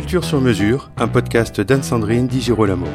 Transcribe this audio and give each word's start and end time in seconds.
Culture 0.00 0.24
sur 0.24 0.40
mesure, 0.40 0.90
un 0.96 1.08
podcast 1.08 1.60
d'Anne-Sandrine 1.60 2.26
Di 2.26 2.40
Girolamo. 2.40 2.86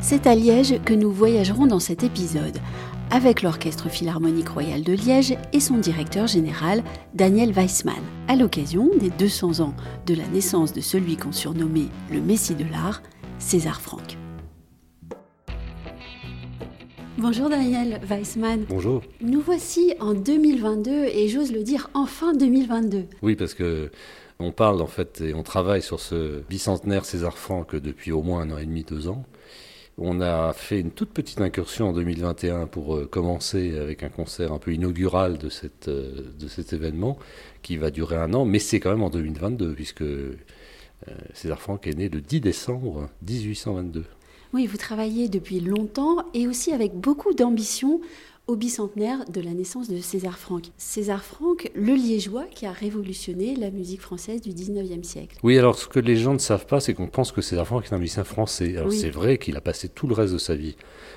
C'est 0.00 0.26
à 0.26 0.34
Liège 0.34 0.82
que 0.84 0.94
nous 0.94 1.12
voyagerons 1.12 1.68
dans 1.68 1.78
cet 1.78 2.02
épisode, 2.02 2.58
avec 3.12 3.42
l'Orchestre 3.42 3.88
Philharmonique 3.88 4.48
Royal 4.48 4.82
de 4.82 4.94
Liège 4.94 5.38
et 5.52 5.60
son 5.60 5.78
directeur 5.78 6.26
général, 6.26 6.82
Daniel 7.14 7.52
Weissmann, 7.52 7.94
à 8.26 8.34
l'occasion 8.34 8.90
des 8.98 9.10
200 9.10 9.60
ans 9.60 9.74
de 10.06 10.14
la 10.14 10.26
naissance 10.26 10.72
de 10.72 10.80
celui 10.80 11.16
qu'on 11.16 11.30
surnommait 11.30 11.86
le 12.10 12.20
Messie 12.20 12.56
de 12.56 12.64
l'art, 12.64 13.02
César 13.38 13.80
Franck. 13.80 14.18
Bonjour 17.18 17.48
Daniel 17.48 17.98
Weissmann. 18.06 18.66
Bonjour. 18.68 19.02
Nous 19.22 19.40
voici 19.40 19.94
en 20.00 20.12
2022 20.12 21.06
et 21.06 21.28
j'ose 21.28 21.50
le 21.50 21.62
dire 21.62 21.88
enfin 21.94 22.34
2022. 22.34 23.04
Oui, 23.22 23.36
parce 23.36 23.54
que 23.54 23.90
on 24.38 24.52
parle 24.52 24.82
en 24.82 24.86
fait 24.86 25.20
et 25.20 25.34
on 25.34 25.42
travaille 25.42 25.82
sur 25.82 26.00
ce 26.00 26.40
bicentenaire 26.48 27.04
César 27.04 27.38
Franck 27.38 27.74
depuis 27.74 28.12
au 28.12 28.22
moins 28.22 28.42
un 28.42 28.50
an 28.50 28.58
et 28.58 28.66
demi, 28.66 28.84
deux 28.84 29.08
ans. 29.08 29.24
On 29.98 30.20
a 30.20 30.52
fait 30.52 30.78
une 30.80 30.90
toute 30.90 31.10
petite 31.10 31.40
incursion 31.40 31.88
en 31.88 31.92
2021 31.94 32.66
pour 32.66 32.96
euh, 32.96 33.06
commencer 33.06 33.78
avec 33.78 34.02
un 34.02 34.10
concert 34.10 34.52
un 34.52 34.58
peu 34.58 34.74
inaugural 34.74 35.38
euh, 35.88 36.22
de 36.38 36.48
cet 36.48 36.72
événement 36.74 37.18
qui 37.62 37.78
va 37.78 37.90
durer 37.90 38.16
un 38.16 38.34
an, 38.34 38.44
mais 38.44 38.58
c'est 38.58 38.78
quand 38.78 38.90
même 38.90 39.02
en 39.02 39.08
2022 39.08 39.72
puisque 39.72 40.02
euh, 40.02 40.36
César 41.32 41.60
Franck 41.62 41.86
est 41.86 41.96
né 41.96 42.10
le 42.10 42.20
10 42.20 42.42
décembre 42.42 43.08
1822. 43.26 44.04
Oui, 44.52 44.66
vous 44.66 44.76
travaillez 44.76 45.28
depuis 45.28 45.60
longtemps 45.60 46.26
et 46.34 46.46
aussi 46.46 46.72
avec 46.72 46.94
beaucoup 46.94 47.32
d'ambition 47.32 48.00
au 48.46 48.54
bicentenaire 48.54 49.24
de 49.28 49.40
la 49.40 49.50
naissance 49.50 49.88
de 49.88 49.98
César 50.00 50.38
Franck. 50.38 50.66
César 50.76 51.24
Franck, 51.24 51.70
le 51.74 51.94
liégeois 51.94 52.44
qui 52.44 52.64
a 52.66 52.72
révolutionné 52.72 53.56
la 53.56 53.70
musique 53.70 54.00
française 54.00 54.40
du 54.40 54.50
19e 54.50 55.02
siècle. 55.02 55.36
Oui, 55.42 55.58
alors 55.58 55.76
ce 55.76 55.88
que 55.88 55.98
les 55.98 56.16
gens 56.16 56.32
ne 56.32 56.38
savent 56.38 56.66
pas, 56.66 56.78
c'est 56.78 56.94
qu'on 56.94 57.08
pense 57.08 57.32
que 57.32 57.40
César 57.40 57.66
Franck 57.66 57.86
est 57.86 57.94
un 57.94 57.98
musicien 57.98 58.24
français. 58.24 58.76
Alors 58.76 58.92
c'est 58.92 59.10
vrai 59.10 59.38
qu'il 59.38 59.56
a 59.56 59.60
passé 59.60 59.88
tout 59.88 60.06
le 60.06 60.14
reste 60.14 60.32
de 60.32 60.38
sa 60.38 60.54
vie, 60.54 60.76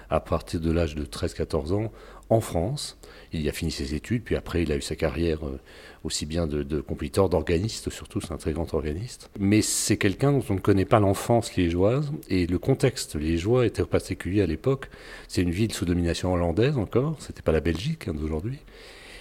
à 0.09 0.19
partir 0.19 0.59
de 0.59 0.71
l'âge 0.71 0.95
de 0.95 1.05
13-14 1.05 1.73
ans, 1.73 1.91
en 2.29 2.41
France. 2.41 2.97
Il 3.31 3.47
a 3.47 3.51
fini 3.51 3.71
ses 3.71 3.93
études, 3.93 4.23
puis 4.23 4.35
après 4.35 4.63
il 4.63 4.71
a 4.71 4.75
eu 4.75 4.81
sa 4.81 4.95
carrière 4.95 5.45
euh, 5.45 5.59
aussi 6.03 6.25
bien 6.25 6.47
de, 6.47 6.63
de 6.63 6.83
d'organiste 7.27 7.89
surtout, 7.89 8.21
c'est 8.21 8.31
un 8.31 8.37
très 8.37 8.53
grand 8.53 8.73
organiste. 8.73 9.29
Mais 9.39 9.61
c'est 9.61 9.97
quelqu'un 9.97 10.31
dont 10.31 10.43
on 10.49 10.55
ne 10.55 10.59
connaît 10.59 10.85
pas 10.85 10.99
l'enfance 10.99 11.55
liégeoise, 11.55 12.11
et 12.29 12.47
le 12.47 12.57
contexte 12.57 13.15
liégeois 13.15 13.65
était 13.65 13.83
particulier 13.85 14.41
à 14.41 14.47
l'époque. 14.47 14.89
C'est 15.27 15.41
une 15.41 15.51
ville 15.51 15.71
sous 15.73 15.85
domination 15.85 16.33
hollandaise 16.33 16.77
encore, 16.77 17.15
c'était 17.19 17.41
pas 17.41 17.51
la 17.51 17.61
Belgique 17.61 18.07
hein, 18.07 18.13
d'aujourd'hui. 18.13 18.59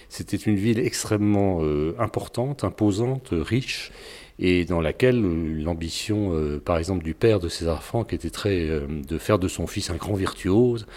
C'était 0.09 0.37
une 0.37 0.55
ville 0.55 0.79
extrêmement 0.79 1.59
euh, 1.61 1.95
importante, 1.99 2.63
imposante, 2.63 3.29
riche, 3.31 3.91
et 4.39 4.65
dans 4.65 4.81
laquelle 4.81 5.23
euh, 5.23 5.61
l'ambition, 5.61 6.33
par 6.65 6.79
exemple, 6.79 7.03
du 7.03 7.13
père 7.13 7.39
de 7.39 7.47
César 7.47 7.83
Franck 7.83 8.13
était 8.13 8.31
très 8.31 8.67
de 8.67 9.17
faire 9.19 9.37
de 9.37 9.47
son 9.47 9.67
fils 9.67 9.91
un 9.91 9.97
grand 9.97 10.15
virtuose, 10.15 10.87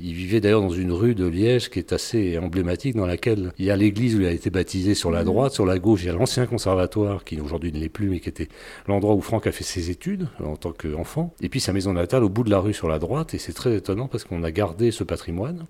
il 0.00 0.14
vivait 0.14 0.40
d'ailleurs 0.40 0.62
dans 0.62 0.70
une 0.70 0.92
rue 0.92 1.14
de 1.14 1.26
Liège 1.26 1.70
qui 1.70 1.78
est 1.78 1.92
assez 1.92 2.38
emblématique, 2.38 2.96
dans 2.96 3.06
laquelle 3.06 3.52
il 3.58 3.64
y 3.64 3.70
a 3.70 3.76
l'église 3.76 4.16
où 4.16 4.20
il 4.20 4.26
a 4.26 4.32
été 4.32 4.50
baptisé 4.50 4.94
sur 4.94 5.10
la 5.10 5.20
mhm. 5.20 5.26
droite, 5.26 5.52
sur 5.52 5.66
la 5.66 5.78
gauche 5.78 6.02
il 6.02 6.06
y 6.06 6.10
a 6.10 6.12
l'ancien 6.12 6.46
conservatoire 6.46 7.24
qui 7.24 7.40
aujourd'hui 7.40 7.72
ne 7.72 7.78
l'est 7.78 7.88
plus, 7.88 8.08
mais 8.08 8.20
qui 8.20 8.28
était 8.28 8.48
l'endroit 8.86 9.14
où 9.14 9.20
Franck 9.20 9.46
a 9.46 9.52
fait 9.52 9.64
ses 9.64 9.90
études 9.90 10.28
en 10.42 10.56
tant 10.56 10.72
qu'enfant, 10.72 11.34
et 11.40 11.48
puis 11.48 11.60
sa 11.60 11.72
maison 11.72 11.92
natale 11.92 12.24
au 12.24 12.28
bout 12.28 12.44
de 12.44 12.50
la 12.50 12.58
rue 12.58 12.74
sur 12.74 12.88
la 12.88 12.98
droite, 12.98 13.34
et 13.34 13.38
c'est 13.38 13.52
très 13.52 13.76
étonnant 13.76 14.08
parce 14.08 14.24
qu'on 14.24 14.42
a 14.42 14.50
gardé 14.50 14.90
ce 14.90 15.04
patrimoine. 15.04 15.66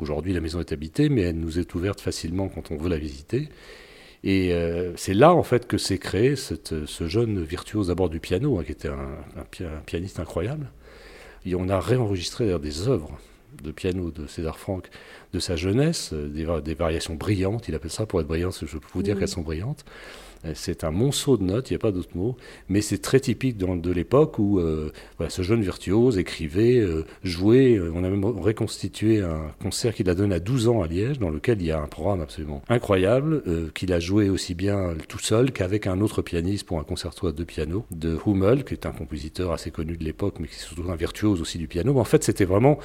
Aujourd'hui 0.00 0.32
la 0.32 0.40
maison 0.40 0.60
est 0.60 0.72
habitée, 0.72 1.08
mais 1.08 1.22
elle 1.22 1.38
nous 1.38 1.58
est 1.58 1.74
ouverte 1.74 2.00
facilement 2.00 2.48
quand 2.48 2.70
on 2.70 2.76
veut 2.76 2.88
la 2.88 2.98
visiter. 2.98 3.48
Et 4.24 4.52
euh, 4.52 4.92
c'est 4.96 5.14
là, 5.14 5.32
en 5.32 5.44
fait, 5.44 5.66
que 5.66 5.78
s'est 5.78 5.98
créé 5.98 6.34
cette, 6.34 6.86
ce 6.86 7.06
jeune 7.06 7.42
virtuose 7.42 7.88
d'abord 7.88 8.08
du 8.08 8.18
piano, 8.18 8.58
hein, 8.58 8.64
qui 8.64 8.72
était 8.72 8.88
un, 8.88 9.16
un, 9.36 9.80
pianiste 9.86 10.18
incroyable. 10.18 10.70
Et 11.46 11.54
on 11.54 11.68
a 11.68 11.78
réenregistré 11.78 12.58
des 12.58 12.88
œuvres 12.88 13.16
de 13.62 13.70
piano 13.70 14.10
de 14.10 14.26
César 14.26 14.58
Franck 14.58 14.88
de 15.32 15.38
sa 15.38 15.56
jeunesse, 15.56 16.10
euh, 16.12 16.28
des, 16.28 16.46
des, 16.62 16.74
variations 16.74 17.14
brillantes, 17.14 17.68
il 17.68 17.74
appelle 17.74 17.90
ça 17.90 18.06
pour 18.06 18.20
être 18.20 18.26
brillant, 18.26 18.50
je 18.50 18.78
peux 18.78 18.88
vous 18.94 19.02
dire 19.02 19.18
qu'elles 19.18 19.28
sont 19.28 19.42
brillantes. 19.42 19.84
Euh, 20.44 20.52
c'est 20.54 20.84
un 20.84 20.90
monceau 20.90 21.36
de 21.36 21.44
notes, 21.44 21.70
il 21.70 21.74
n'y 21.74 21.76
a 21.76 21.80
pas 21.80 21.92
d'autre 21.92 22.10
mot, 22.14 22.36
mais 22.68 22.80
c'est 22.80 22.98
très 22.98 23.20
typique 23.20 23.56
de 23.58 23.90
l'époque 23.90 24.38
où 24.38 24.58
euh, 24.58 24.90
ce 25.28 25.42
jeune 25.42 25.62
virtuose 25.62 26.18
écrivait, 26.18 26.78
euh, 26.78 27.04
jouait. 27.22 27.80
On 27.80 28.04
a 28.04 28.08
même 28.08 28.24
reconstitué 28.24 29.20
un 29.22 29.52
concert 29.62 29.94
qu'il 29.94 30.08
a 30.10 30.14
donné 30.14 30.36
à 30.36 30.40
12 30.40 30.68
ans 30.68 30.82
à 30.82 30.86
Liège, 30.86 31.18
dans 31.18 31.30
lequel 31.30 31.60
il 31.60 31.66
y 31.66 31.72
a 31.72 31.80
un 31.80 31.86
programme 31.86 32.20
absolument 32.20 32.62
incroyable, 32.68 33.42
qu'il 33.74 33.92
a 33.92 34.00
joué 34.00 34.28
aussi 34.28 34.54
bien 34.54 34.94
tout 35.08 35.18
seul 35.18 35.52
qu'avec 35.52 35.86
un 35.86 36.00
autre 36.00 36.22
pianiste 36.22 36.66
pour 36.66 36.78
un 36.78 36.84
concerto 36.84 37.26
à 37.26 37.32
deux 37.32 37.44
pianos, 37.44 37.84
de 37.90 38.16
Hummel, 38.26 38.64
qui 38.64 38.74
est 38.74 38.86
un 38.86 38.92
compositeur 38.92 39.52
assez 39.52 39.70
connu 39.70 39.96
de 39.96 40.04
l'époque, 40.04 40.36
mais 40.40 40.48
qui 40.48 40.54
est 40.54 40.58
surtout 40.58 40.90
un 40.90 40.96
virtuose 40.96 41.40
aussi 41.40 41.58
du 41.58 41.68
piano. 41.68 41.98
En 41.98 42.04
fait, 42.04 42.24
c'était 42.24 42.44
vraiment 42.44 42.78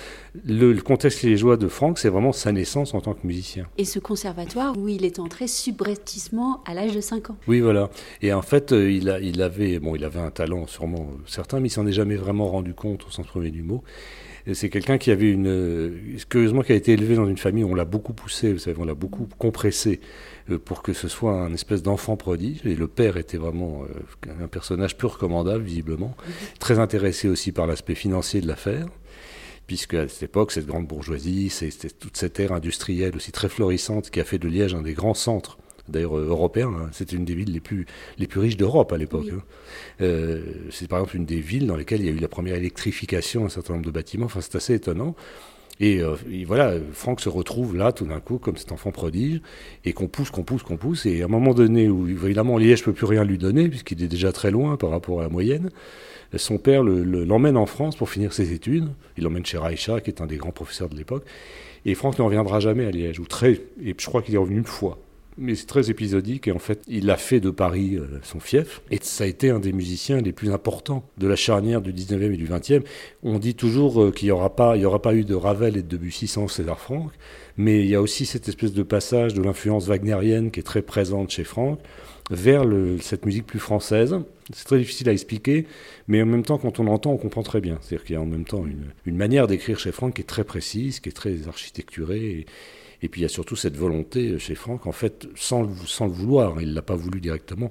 le, 0.46 0.74
le 0.74 0.81
contexte 0.81 1.24
liégeois 1.24 1.58
de 1.58 1.68
Franck, 1.68 2.00
c'est 2.00 2.09
vraiment 2.09 2.31
sa 2.31 2.52
naissance 2.52 2.94
en 2.94 3.02
tant 3.02 3.13
que 3.13 3.25
musicien. 3.25 3.68
Et 3.78 3.86
ce 3.86 4.00
conservatoire 4.00 4.78
où 4.78 4.88
il 4.88 5.06
est 5.06 5.19
entré 5.19 5.47
subrepticement 5.47 6.62
à 6.66 6.74
l'âge 6.74 6.96
de 6.96 7.02
5 7.02 7.30
ans. 7.31 7.38
Oui, 7.48 7.59
voilà. 7.59 7.90
Et 8.22 8.31
en 8.31 8.42
fait, 8.42 8.72
euh, 8.72 8.90
il, 8.90 9.42
avait, 9.42 9.80
bon, 9.80 9.96
il 9.96 10.04
avait 10.06 10.20
un 10.20 10.31
talent 10.31 10.66
sûrement 10.66 11.12
certain, 11.26 11.59
mais 11.59 11.68
il 11.68 11.72
s'en 11.72 11.86
est 11.86 11.92
jamais 11.92 12.16
vraiment 12.16 12.50
rendu 12.50 12.74
compte 12.74 13.06
au 13.06 13.09
sens 13.09 13.28
premier 13.28 13.52
du 13.52 13.64
mot. 13.64 13.84
C'est 14.54 14.70
quelqu'un 14.70 14.98
qui 14.98 15.09
avait 15.09 15.31
une, 15.31 15.48
euh, 15.48 16.18
curieusement, 16.30 16.64
qui 16.64 16.74
a 16.74 16.76
été 16.76 16.92
élevé 16.92 17.16
dans 17.16 17.28
une 17.28 17.38
famille 17.38 17.64
où 17.64 17.72
on 17.72 17.76
l'a 17.76 17.86
beaucoup 17.86 18.14
poussé, 18.14 18.52
vous 18.52 18.59
savez, 18.59 18.78
on 18.78 18.86
l'a 18.86 18.94
beaucoup 18.94 19.28
compressé 19.38 20.02
euh, 20.50 20.58
pour 20.58 20.84
que 20.84 20.92
ce 20.92 21.08
soit 21.08 21.34
un 21.34 21.54
espèce 21.54 21.81
d'enfant 21.81 22.18
prodige. 22.18 22.59
Et 22.66 22.76
le 22.76 22.88
père 22.88 23.16
était 23.18 23.38
vraiment 23.38 23.84
un 24.42 24.48
personnage 24.48 24.98
peu 24.98 25.08
recommandable, 25.08 25.64
visiblement, 25.64 26.16
très 26.60 26.80
intéressé 26.80 27.30
aussi 27.30 27.52
par 27.52 27.68
l'aspect 27.68 27.96
financier 27.96 28.42
de 28.42 28.48
l'affaire 28.48 28.88
puisque 29.66 29.94
à 29.94 30.10
cette 30.10 30.24
époque, 30.24 30.52
cette 30.52 30.66
grande 30.66 30.88
bourgeoisie, 30.88 31.50
toute 31.98 32.18
cette 32.18 32.38
ère 32.38 32.52
industrielle 32.52 33.16
aussi 33.16 33.31
très 33.31 33.48
florissante 33.48 34.10
qui 34.10 34.20
a 34.20 34.25
fait 34.25 34.38
de 34.38 34.50
Liège 34.50 34.75
un 34.75 34.81
des 34.81 34.94
grands 34.94 35.14
centres 35.14 35.58
d'ailleurs 35.90 36.18
euh, 36.18 36.28
européen. 36.28 36.70
Hein. 36.70 36.90
C'était 36.92 37.16
une 37.16 37.26
des 37.26 37.36
villes 37.36 37.52
les 37.52 37.60
plus, 37.60 37.86
les 38.18 38.28
plus 38.28 38.40
riches 38.40 38.58
d'Europe 38.58 38.92
à 38.92 38.98
l'époque. 38.98 39.28
Hein. 39.32 39.42
Euh, 40.02 40.44
c'est 40.70 40.88
par 40.88 41.00
exemple 41.00 41.18
une 41.18 41.26
des 41.26 41.40
villes 41.40 41.68
dans 41.68 41.76
lesquelles 41.76 42.02
il 42.02 42.06
y 42.06 42.10
a 42.10 42.14
eu 42.14 42.20
la 42.20 42.28
première 42.28 42.56
électrification 42.56 43.44
d'un 43.44 43.50
certain 43.50 43.74
nombre 43.74 43.86
de 43.86 43.92
bâtiments. 43.92 44.26
Enfin, 44.26 44.42
c'est 44.42 44.56
assez 44.56 44.74
étonnant. 44.74 45.16
Euh, 45.82 46.16
et, 46.32 46.46
voilà, 46.46 46.76
Franck 46.92 47.20
se 47.20 47.30
retrouve 47.30 47.76
là 47.76 47.92
tout 47.92 48.06
d'un 48.06 48.20
coup 48.20 48.38
comme 48.38 48.58
cet 48.58 48.72
enfant 48.72 48.92
prodige 48.92 49.42
et 49.86 49.94
qu'on 49.94 50.08
pousse, 50.08 50.30
qu'on 50.30 50.44
pousse, 50.44 50.64
qu'on 50.64 50.78
pousse. 50.78 51.06
Et 51.06 51.22
à 51.22 51.26
un 51.26 51.30
moment 51.30 51.54
donné 51.54 51.90
où 51.90 52.08
évidemment 52.08 52.58
Liège 52.58 52.82
ne 52.82 52.86
peut 52.86 52.94
plus 52.94 53.06
rien 53.06 53.24
lui 53.24 53.38
donner 53.38 53.68
puisqu'il 53.70 54.02
est 54.04 54.08
déjà 54.08 54.32
très 54.32 54.52
loin 54.52 54.78
par 54.78 54.92
rapport 54.92 55.20
à 55.20 55.24
la 55.24 55.30
moyenne, 55.30 55.72
son 56.36 56.58
père 56.58 56.84
l'emmène 56.84 57.58
en 57.58 57.66
France 57.66 57.96
pour 57.96 58.10
finir 58.10 58.34
ses 58.34 58.54
études. 58.54 58.90
Il 59.18 59.24
l'emmène 59.24 59.46
chez 59.46 59.58
Raïcha 59.58 60.02
qui 60.02 60.10
est 60.10 60.22
un 60.22 60.26
des 60.26 60.38
grands 60.38 60.52
professeurs 60.52 60.90
de 60.90 60.96
l'époque. 60.96 61.26
Et 61.86 61.96
Franck 61.96 62.18
ne 62.18 62.24
reviendra 62.24 62.60
jamais 62.60 62.86
à 62.86 62.92
Liège, 62.92 63.20
ou 63.20 63.26
très, 63.26 63.62
et 63.84 63.94
je 63.98 64.06
crois 64.06 64.22
qu'il 64.22 64.34
est 64.36 64.38
revenu 64.38 64.58
une 64.58 64.66
fois 64.66 64.98
mais 65.38 65.56
c'est 65.56 65.66
très 65.66 65.90
épisodique 65.90 66.48
et 66.48 66.52
en 66.52 66.60
fait, 66.60 66.82
il 66.88 67.10
a 67.10 67.18
fait 67.18 67.40
de 67.40 67.50
Paris 67.50 67.96
euh, 67.96 68.20
son 68.24 68.40
fief 68.40 68.82
et 68.92 69.00
ça 69.02 69.24
a 69.24 69.28
été 69.28 69.50
un 69.50 69.60
des 69.60 69.74
musiciens 69.74 70.22
les 70.22 70.32
plus 70.32 70.52
importants 70.52 71.04
de 71.18 71.28
la 71.28 71.36
charnière 71.36 71.82
du 71.82 71.94
19e 71.94 72.34
et 72.34 72.38
du 72.38 72.48
20e. 72.48 72.84
On 73.24 73.40
dit 73.40 73.56
toujours 73.56 74.02
euh, 74.02 74.12
qu'il 74.12 74.28
n'y 74.28 74.32
aura, 74.32 74.56
pas, 74.56 74.78
aura 74.78 75.02
pas 75.02 75.16
eu 75.16 75.24
de 75.24 75.36
Ravel 75.36 75.78
et 75.78 75.84
de 75.84 75.88
Debussy 75.88 76.28
sans 76.28 76.48
César 76.48 76.80
Franck, 76.80 77.12
mais 77.58 77.82
il 77.82 77.88
y 77.88 77.96
a 77.96 78.02
aussi 78.02 78.26
cette 78.26 78.48
espèce 78.48 78.74
de 78.74 78.84
passage 78.84 79.34
de 79.34 79.42
l'influence 79.42 79.88
wagnérienne 79.88 80.52
qui 80.52 80.60
est 80.60 80.64
très 80.64 80.82
présente 80.82 81.32
chez 81.32 81.44
Franck 81.44 81.80
vers 82.32 82.64
cette 83.02 83.26
musique 83.26 83.46
plus 83.46 83.60
française. 83.60 84.16
C'est 84.54 84.66
très 84.66 84.78
difficile 84.78 85.10
à 85.10 85.14
expliquer, 85.14 85.68
mais 86.08 86.22
en 86.22 86.26
même 86.26 86.44
temps, 86.44 86.58
quand 86.58 86.80
on 86.80 86.84
l'entend, 86.84 87.12
on 87.12 87.18
comprend 87.18 87.44
très 87.44 87.62
bien. 87.62 87.78
C'est-à-dire 87.82 88.06
qu'il 88.06 88.14
y 88.16 88.18
a 88.18 88.22
en 88.22 88.26
même 88.26 88.46
temps 88.46 88.66
une, 89.06 89.16
manière 89.16 89.48
d'écrire 89.48 89.80
chez 89.80 89.92
Franck 89.92 90.16
qui 90.16 90.22
est 90.22 90.26
très 90.26 90.44
précise, 90.44 91.00
qui 91.00 91.10
est 91.10 91.14
très 91.14 91.48
architecturée. 91.48 92.46
Et 93.03 93.09
puis 93.09 93.22
il 93.22 93.24
y 93.24 93.25
a 93.25 93.30
surtout 93.30 93.58
cette 93.58 93.75
volonté 93.75 94.40
chez 94.40 94.56
Franck, 94.56 94.88
en 94.88 94.94
fait, 94.94 95.28
sans, 95.36 95.62
le 95.62 96.08
vouloir, 96.08 96.62
il 96.62 96.69
ne 96.69 96.74
l'a 96.74 96.81
pas 96.81 96.95
voulu 96.95 97.19
directement, 97.19 97.69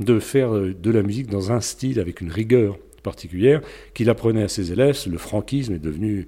de 0.00 0.18
faire 0.18 0.54
euh, 0.54 0.74
de 0.74 0.90
la 0.90 1.02
musique 1.02 1.28
dans 1.28 1.52
un 1.52 1.60
style 1.60 2.00
avec 2.00 2.20
une 2.20 2.30
rigueur 2.30 2.76
particulière 3.04 3.62
qu'il 3.94 4.10
apprenait 4.10 4.42
à 4.42 4.48
ses 4.48 4.72
élèves. 4.72 4.98
Le 5.08 5.18
franquisme 5.18 5.74
est 5.74 5.78
devenu 5.78 6.26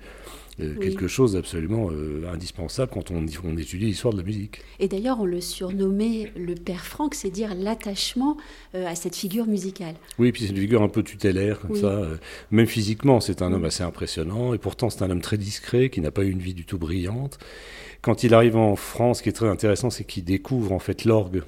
euh, 0.61 0.75
quelque 0.77 1.09
chose 1.09 1.33
d'absolument 1.33 1.91
euh, 1.91 2.25
indispensable 2.33 2.91
quand 2.93 3.11
on, 3.11 3.25
on 3.45 3.57
étudie 3.57 3.87
l'histoire 3.87 4.13
de 4.13 4.19
la 4.19 4.25
musique. 4.25 4.61
Et 4.79 4.89
d'ailleurs, 4.89 5.21
on 5.21 5.25
le 5.25 5.41
surnommait 5.41 6.33
le 6.37 6.55
père 6.55 6.85
Franck, 6.85 7.15
c'est 7.15 7.31
dire 7.31 7.55
l'attachement 7.55 8.37
à 8.75 8.95
cette 8.95 9.17
figure 9.17 9.47
musicale. 9.47 9.95
Oui, 10.19 10.33
puis 10.33 10.43
c'est 10.43 10.51
une 10.51 10.59
figure 10.59 10.83
un 10.83 10.89
peu 10.89 11.03
tutélaire, 11.03 11.61
comme 11.61 11.77
ça. 11.77 12.03
même 12.51 12.67
physiquement, 12.67 13.21
c'est 13.21 13.43
un 13.43 13.53
homme 13.53 13.65
assez 13.65 13.83
impressionnant, 13.83 14.55
et 14.55 14.59
pourtant 14.59 14.91
c'est 14.91 15.03
un 15.03 15.11
homme 15.11 15.21
très 15.21 15.39
discret, 15.39 15.91
qui 15.91 16.01
n'a 16.01 16.11
pas 16.11 16.25
eu 16.25 16.31
une 16.31 16.41
vie 16.41 16.55
du 16.55 16.65
tout 16.65 16.79
brillante. 16.79 17.39
Quand 18.03 18.25
il 18.25 18.35
arrive 18.35 18.57
en 18.57 18.75
France, 18.75 19.19
ce 19.19 19.23
qui 19.23 19.29
est 19.29 19.33
très 19.33 19.49
intéressant, 19.49 19.89
c'est 19.89 20.03
qu'il 20.03 20.25
découvre 20.25 20.73
en 20.73 20.81
fait 20.81 21.05
l'orgue 21.05 21.45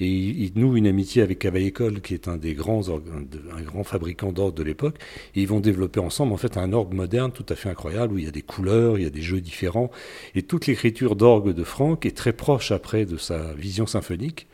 et 0.00 0.06
il, 0.06 0.52
noue 0.56 0.76
une 0.76 0.86
amitié 0.86 1.22
avec 1.22 1.38
Cavaillé-Coll, 1.38 2.02
qui 2.02 2.12
est 2.12 2.28
un 2.28 2.36
des 2.36 2.52
grands, 2.52 2.82
un 2.90 3.62
grand 3.62 3.84
fabricant 3.84 4.30
d'orgue 4.30 4.54
de 4.54 4.62
l'époque. 4.62 4.96
Et 5.34 5.40
ils 5.40 5.48
vont 5.48 5.60
développer 5.60 6.00
ensemble 6.00 6.34
en 6.34 6.36
fait 6.36 6.56
un 6.56 6.74
orgue 6.74 6.92
moderne 6.92 7.32
tout 7.32 7.46
à 7.48 7.54
fait 7.54 7.70
incroyable 7.70 8.14
où 8.14 8.18
il 8.18 8.24
y 8.24 8.28
a 8.28 8.32
des 8.32 8.42
couleurs, 8.44 8.98
il 8.98 9.04
y 9.04 9.06
a 9.06 9.10
des 9.10 9.22
jeux 9.22 9.40
différents. 9.40 9.90
Et 10.34 10.42
toute 10.42 10.66
l'écriture 10.66 11.16
d'orgue 11.16 11.52
de 11.52 11.64
Franck 11.64 12.06
est 12.06 12.16
très 12.16 12.32
proche 12.32 12.70
après 12.70 13.04
de 13.04 13.16
sa 13.16 13.52
vision 13.54 13.86
symphonique. 13.86 14.46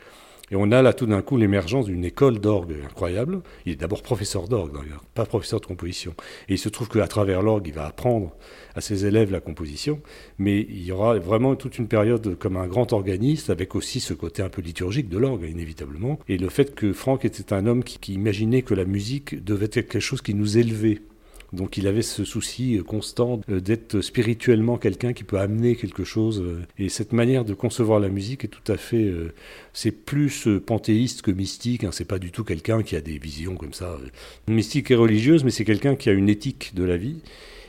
Et 0.51 0.57
on 0.57 0.69
a 0.73 0.81
là 0.81 0.91
tout 0.91 1.05
d'un 1.05 1.21
coup 1.21 1.37
l'émergence 1.37 1.85
d'une 1.85 2.03
école 2.03 2.39
d'orgue 2.39 2.75
incroyable. 2.83 3.41
Il 3.65 3.71
est 3.71 3.77
d'abord 3.77 4.01
professeur 4.01 4.49
d'orgue 4.49 4.73
d'ailleurs, 4.73 5.01
pas 5.13 5.25
professeur 5.25 5.61
de 5.61 5.65
composition. 5.65 6.13
Et 6.49 6.55
il 6.55 6.57
se 6.57 6.67
trouve 6.67 6.89
qu'à 6.89 7.07
travers 7.07 7.41
l'orgue, 7.41 7.67
il 7.67 7.73
va 7.73 7.85
apprendre 7.85 8.35
à 8.75 8.81
ses 8.81 9.05
élèves 9.05 9.31
la 9.31 9.39
composition, 9.39 10.01
mais 10.39 10.59
il 10.59 10.83
y 10.83 10.91
aura 10.91 11.17
vraiment 11.19 11.55
toute 11.55 11.77
une 11.77 11.87
période 11.87 12.37
comme 12.37 12.57
un 12.57 12.67
grand 12.67 12.91
organiste, 12.91 13.49
avec 13.49 13.75
aussi 13.75 14.01
ce 14.01 14.13
côté 14.13 14.43
un 14.43 14.49
peu 14.49 14.61
liturgique 14.61 15.07
de 15.07 15.17
l'orgue, 15.17 15.47
inévitablement, 15.49 16.19
et 16.27 16.37
le 16.37 16.49
fait 16.49 16.75
que 16.75 16.91
Franck 16.91 17.23
était 17.23 17.53
un 17.53 17.65
homme 17.65 17.83
qui, 17.83 17.97
qui 17.97 18.13
imaginait 18.13 18.61
que 18.61 18.73
la 18.73 18.85
musique 18.85 19.43
devait 19.43 19.65
être 19.65 19.89
quelque 19.89 19.99
chose 19.99 20.21
qui 20.21 20.33
nous 20.33 20.57
élevait, 20.57 21.01
donc 21.53 21.77
il 21.77 21.87
avait 21.87 22.01
ce 22.01 22.23
souci 22.23 22.77
euh, 22.77 22.83
constant 22.83 23.41
euh, 23.49 23.59
d'être 23.59 23.99
spirituellement 24.01 24.77
quelqu'un 24.77 25.11
qui 25.11 25.23
peut 25.23 25.37
amener 25.37 25.75
quelque 25.75 26.03
chose. 26.03 26.41
Euh, 26.41 26.61
et 26.77 26.87
cette 26.87 27.11
manière 27.11 27.43
de 27.43 27.53
concevoir 27.53 27.99
la 27.99 28.09
musique 28.09 28.45
est 28.45 28.49
tout 28.49 28.71
à 28.71 28.77
fait... 28.77 29.11
C'est 29.73 29.91
plus 29.91 30.47
panthéiste 30.65 31.21
que 31.21 31.31
mystique. 31.31 31.83
Hein. 31.83 31.89
C'est 31.91 32.05
pas 32.05 32.19
du 32.19 32.31
tout 32.31 32.43
quelqu'un 32.43 32.83
qui 32.83 32.95
a 32.95 33.01
des 33.01 33.17
visions 33.17 33.55
comme 33.55 33.73
ça. 33.73 33.97
Mystique 34.47 34.91
et 34.91 34.95
religieuse, 34.95 35.43
mais 35.43 35.51
c'est 35.51 35.65
quelqu'un 35.65 35.95
qui 35.95 36.09
a 36.09 36.13
une 36.13 36.29
éthique 36.29 36.73
de 36.75 36.83
la 36.83 36.97
vie 36.97 37.17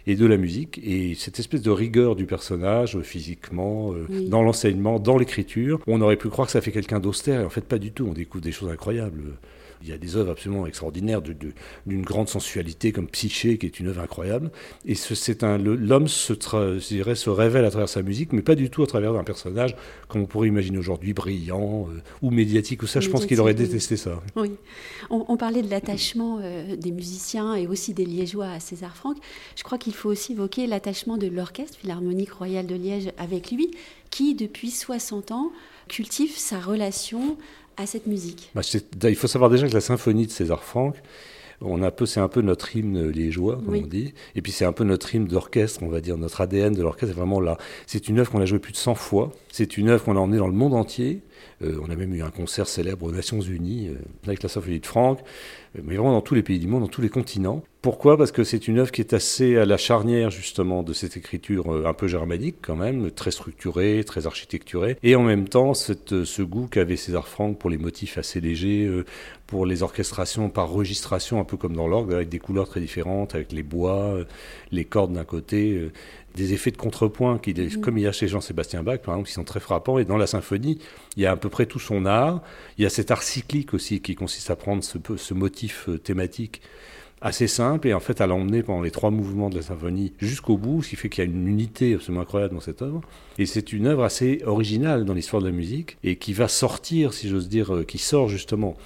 et 0.06 0.16
de 0.16 0.26
la 0.26 0.36
musique. 0.36 0.80
Et 0.84 1.14
cette 1.14 1.38
espèce 1.38 1.62
de 1.62 1.70
rigueur 1.70 2.16
du 2.16 2.26
personnage, 2.26 3.00
physiquement, 3.02 3.94
dans 4.28 4.42
l'enseignement, 4.42 4.98
dans 4.98 5.18
l'écriture, 5.18 5.80
on 5.86 6.00
aurait 6.00 6.16
pu 6.16 6.28
croire 6.28 6.46
que 6.46 6.52
ça 6.52 6.60
fait 6.60 6.72
quelqu'un 6.72 7.00
d'austère, 7.00 7.40
et 7.40 7.44
en 7.44 7.50
fait 7.50 7.64
pas 7.64 7.78
du 7.78 7.92
tout. 7.92 8.06
On 8.08 8.12
découvre 8.12 8.42
des 8.42 8.52
choses 8.52 8.70
incroyables. 8.70 9.22
Il 9.82 9.88
y 9.88 9.92
a 9.92 9.98
des 9.98 10.16
œuvres 10.16 10.32
absolument 10.32 10.66
extraordinaires 10.66 11.20
d'une 11.22 12.02
grande 12.02 12.28
sensualité 12.28 12.92
comme 12.92 13.08
Psyché, 13.08 13.58
qui 13.58 13.66
est 13.66 13.80
une 13.80 13.88
œuvre 13.88 14.00
incroyable. 14.00 14.50
Et 14.86 14.94
c'est 14.94 15.42
un 15.42 15.58
l'homme 15.58 16.08
se, 16.08 16.34
se 16.34 17.30
révèle 17.30 17.64
à 17.64 17.70
travers 17.70 17.88
sa 17.88 18.02
musique, 18.02 18.32
mais 18.32 18.42
pas 18.42 18.54
du 18.54 18.70
tout 18.70 18.82
à 18.82 18.86
travers 18.86 19.14
un 19.14 19.24
personnage 19.24 19.76
comme 20.08 20.22
on 20.22 20.26
pourrait 20.26 20.48
imaginer 20.48 20.78
aujourd'hui, 20.78 21.14
brillant 21.14 21.88
euh, 21.88 22.00
ou 22.20 22.30
médiatique. 22.30 22.82
Ou 22.82 22.86
ça, 22.86 23.00
je 23.00 23.08
pense 23.08 23.26
qu'il 23.26 23.40
aurait 23.40 23.54
détesté 23.54 23.96
ça. 23.96 24.22
Oui. 24.36 24.52
On, 25.10 25.36
parlait 25.36 25.62
de 25.62 25.70
l'attachement 25.70 26.38
euh, 26.40 26.76
des 26.76 26.92
musiciens 26.92 27.54
et 27.54 27.66
aussi 27.66 27.94
des 27.94 28.04
Liégeois 28.04 28.48
à 28.48 28.60
César 28.60 28.96
Franck. 28.96 29.16
Je 29.56 29.62
crois 29.62 29.78
qu'il 29.78 29.94
faut 29.94 30.10
aussi 30.10 30.32
évoquer 30.32 30.66
l'attachement 30.66 31.16
de 31.16 31.26
l'Orchestre 31.26 31.78
Philharmonique 31.78 32.32
Royal 32.32 32.66
de 32.66 32.74
Liège 32.74 33.10
avec 33.18 33.50
lui, 33.50 33.70
qui 34.10 34.34
depuis 34.34 34.70
60 34.70 35.32
ans 35.32 35.52
cultive 35.88 36.36
sa 36.36 36.60
relation 36.60 37.36
à 37.76 37.86
cette 37.86 38.06
musique 38.06 38.50
bah, 38.54 38.62
Il 39.08 39.16
faut 39.16 39.26
savoir 39.26 39.50
déjà 39.50 39.68
que 39.68 39.74
la 39.74 39.80
symphonie 39.80 40.26
de 40.26 40.30
César 40.30 40.62
Franck, 40.62 40.96
on 41.64 41.82
a 41.82 41.90
peu, 41.90 42.06
c'est 42.06 42.20
un 42.20 42.28
peu 42.28 42.40
notre 42.40 42.74
hymne 42.76 43.08
liégeois, 43.08 43.60
comme 43.64 43.76
on 43.76 43.86
dit. 43.86 44.14
Et 44.34 44.42
puis 44.42 44.52
c'est 44.52 44.64
un 44.64 44.72
peu 44.72 44.84
notre 44.84 45.14
hymne 45.14 45.26
d'orchestre, 45.26 45.82
on 45.82 45.88
va 45.88 46.00
dire, 46.00 46.16
notre 46.18 46.40
ADN 46.40 46.74
de 46.74 46.82
l'orchestre 46.82 47.14
est 47.14 47.18
vraiment 47.18 47.40
là. 47.40 47.56
C'est 47.86 48.08
une 48.08 48.18
œuvre 48.18 48.30
qu'on 48.30 48.40
a 48.40 48.46
jouée 48.46 48.58
plus 48.58 48.72
de 48.72 48.76
100 48.76 48.94
fois. 48.94 49.32
C'est 49.50 49.76
une 49.76 49.88
œuvre 49.88 50.04
qu'on 50.04 50.16
a 50.16 50.20
emmenée 50.20 50.38
dans 50.38 50.48
le 50.48 50.54
monde 50.54 50.74
entier. 50.74 51.22
Euh, 51.62 51.78
on 51.82 51.90
a 51.90 51.96
même 51.96 52.14
eu 52.14 52.22
un 52.22 52.30
concert 52.30 52.66
célèbre 52.66 53.06
aux 53.06 53.12
Nations 53.12 53.40
Unies 53.40 53.88
euh, 53.88 53.94
avec 54.24 54.42
la 54.42 54.48
symphonie 54.48 54.80
de 54.80 54.86
Franck, 54.86 55.20
mais 55.74 55.96
vraiment 55.96 56.12
dans 56.12 56.20
tous 56.20 56.34
les 56.34 56.42
pays 56.42 56.58
du 56.58 56.66
monde, 56.66 56.82
dans 56.82 56.88
tous 56.88 57.02
les 57.02 57.08
continents. 57.08 57.62
Pourquoi? 57.80 58.16
Parce 58.16 58.30
que 58.30 58.44
c'est 58.44 58.68
une 58.68 58.78
œuvre 58.78 58.92
qui 58.92 59.00
est 59.00 59.12
assez 59.12 59.56
à 59.56 59.64
la 59.64 59.76
charnière 59.76 60.30
justement 60.30 60.84
de 60.84 60.92
cette 60.92 61.16
écriture 61.16 61.86
un 61.86 61.92
peu 61.94 62.06
germanique 62.06 62.56
quand 62.62 62.76
même, 62.76 63.10
très 63.10 63.32
structurée, 63.32 64.04
très 64.04 64.26
architecturée, 64.26 64.96
et 65.02 65.16
en 65.16 65.22
même 65.24 65.48
temps 65.48 65.74
cette, 65.74 66.24
ce 66.24 66.42
goût 66.42 66.68
qu'avait 66.68 66.96
César 66.96 67.26
Franck 67.26 67.58
pour 67.58 67.70
les 67.70 67.78
motifs 67.78 68.18
assez 68.18 68.40
légers, 68.40 68.88
pour 69.48 69.66
les 69.66 69.82
orchestrations 69.82 70.48
par 70.48 70.70
registration, 70.70 71.40
un 71.40 71.44
peu 71.44 71.56
comme 71.56 71.74
dans 71.74 71.88
l'orgue, 71.88 72.14
avec 72.14 72.28
des 72.28 72.38
couleurs 72.38 72.68
très 72.68 72.80
différentes, 72.80 73.34
avec 73.34 73.50
les 73.50 73.64
bois, 73.64 74.16
les 74.70 74.84
cordes 74.84 75.12
d'un 75.12 75.24
côté, 75.24 75.90
des 76.34 76.52
effets 76.52 76.70
de 76.70 76.76
contrepoint, 76.76 77.38
qui, 77.38 77.52
mm. 77.52 77.80
comme 77.80 77.98
il 77.98 78.02
y 78.02 78.06
a 78.06 78.12
chez 78.12 78.28
Jean-Sébastien 78.28 78.82
Bach, 78.82 79.00
par 79.00 79.14
exemple, 79.14 79.28
qui 79.28 79.34
sont 79.34 79.44
très 79.44 79.60
frappants. 79.60 79.98
Et 79.98 80.04
dans 80.04 80.16
la 80.16 80.26
symphonie, 80.26 80.78
il 81.16 81.22
y 81.22 81.26
a 81.26 81.32
à 81.32 81.36
peu 81.36 81.48
près 81.48 81.66
tout 81.66 81.78
son 81.78 82.06
art. 82.06 82.42
Il 82.78 82.84
y 82.84 82.86
a 82.86 82.90
cet 82.90 83.10
art 83.10 83.22
cyclique 83.22 83.74
aussi, 83.74 84.00
qui 84.00 84.14
consiste 84.14 84.50
à 84.50 84.56
prendre 84.56 84.82
ce, 84.82 84.98
ce 85.16 85.34
motif 85.34 85.88
euh, 85.88 85.98
thématique 85.98 86.62
assez 87.22 87.46
simple 87.46 87.86
et 87.86 87.94
en 87.94 88.00
fait 88.00 88.20
à 88.20 88.26
l'emmener 88.26 88.62
pendant 88.62 88.82
les 88.82 88.90
trois 88.90 89.10
mouvements 89.10 89.48
de 89.48 89.54
la 89.54 89.62
symphonie 89.62 90.12
jusqu'au 90.18 90.56
bout, 90.56 90.82
ce 90.82 90.90
qui 90.90 90.96
fait 90.96 91.08
qu'il 91.08 91.24
y 91.24 91.26
a 91.26 91.30
une 91.30 91.46
unité 91.46 91.94
absolument 91.94 92.22
incroyable 92.22 92.54
dans 92.54 92.60
cette 92.60 92.82
œuvre. 92.82 93.00
Et 93.38 93.46
c'est 93.46 93.72
une 93.72 93.86
œuvre 93.86 94.02
assez 94.02 94.42
originale 94.44 95.04
dans 95.04 95.14
l'histoire 95.14 95.40
de 95.40 95.46
la 95.46 95.52
musique 95.52 95.96
et 96.02 96.16
qui 96.16 96.32
va 96.32 96.48
sortir, 96.48 97.14
si 97.14 97.28
j'ose 97.28 97.48
dire, 97.48 97.74
euh, 97.74 97.84
qui 97.84 97.98
sort 97.98 98.28
justement 98.28 98.76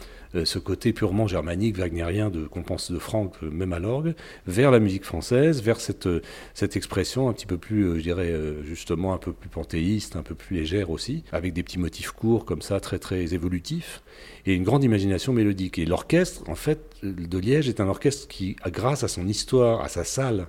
ce 0.44 0.58
côté 0.58 0.92
purement 0.92 1.26
germanique, 1.26 1.76
wagnérien 1.76 2.30
de 2.30 2.44
qu'on 2.46 2.62
pense 2.62 2.90
de 2.90 2.98
Franck, 2.98 3.34
euh, 3.42 3.50
même 3.50 3.72
à 3.72 3.78
l'orgue, 3.78 4.14
vers 4.46 4.70
la 4.70 4.80
musique 4.80 5.04
française, 5.04 5.62
vers 5.62 5.80
cette, 5.80 6.06
euh, 6.06 6.22
cette 6.54 6.76
expression 6.76 7.28
un 7.28 7.32
petit 7.32 7.46
peu 7.46 7.56
plus, 7.56 7.96
je 7.96 8.02
dirais, 8.02 8.34
justement 8.64 9.14
un 9.14 9.18
peu 9.18 9.32
plus 9.32 9.48
panthéiste, 9.48 10.16
un 10.16 10.22
peu 10.22 10.34
plus 10.34 10.56
légère 10.56 10.90
aussi, 10.90 11.24
avec 11.32 11.52
des 11.52 11.62
petits 11.62 11.78
motifs 11.78 12.10
courts 12.10 12.44
comme 12.44 12.62
ça, 12.62 12.80
très 12.80 12.98
très 12.98 13.34
évolutifs, 13.34 14.02
et 14.46 14.54
une 14.54 14.64
grande 14.64 14.84
imagination 14.84 15.32
mélodique. 15.32 15.78
Et 15.78 15.86
l'orchestre, 15.86 16.48
en 16.48 16.54
fait, 16.54 16.80
de 17.02 17.38
Liège 17.38 17.68
est 17.68 17.80
un 17.80 17.88
orchestre 17.88 18.28
qui, 18.28 18.56
grâce 18.66 19.04
à 19.04 19.08
son 19.08 19.26
histoire, 19.26 19.80
à 19.82 19.88
sa 19.88 20.04
salle, 20.04 20.48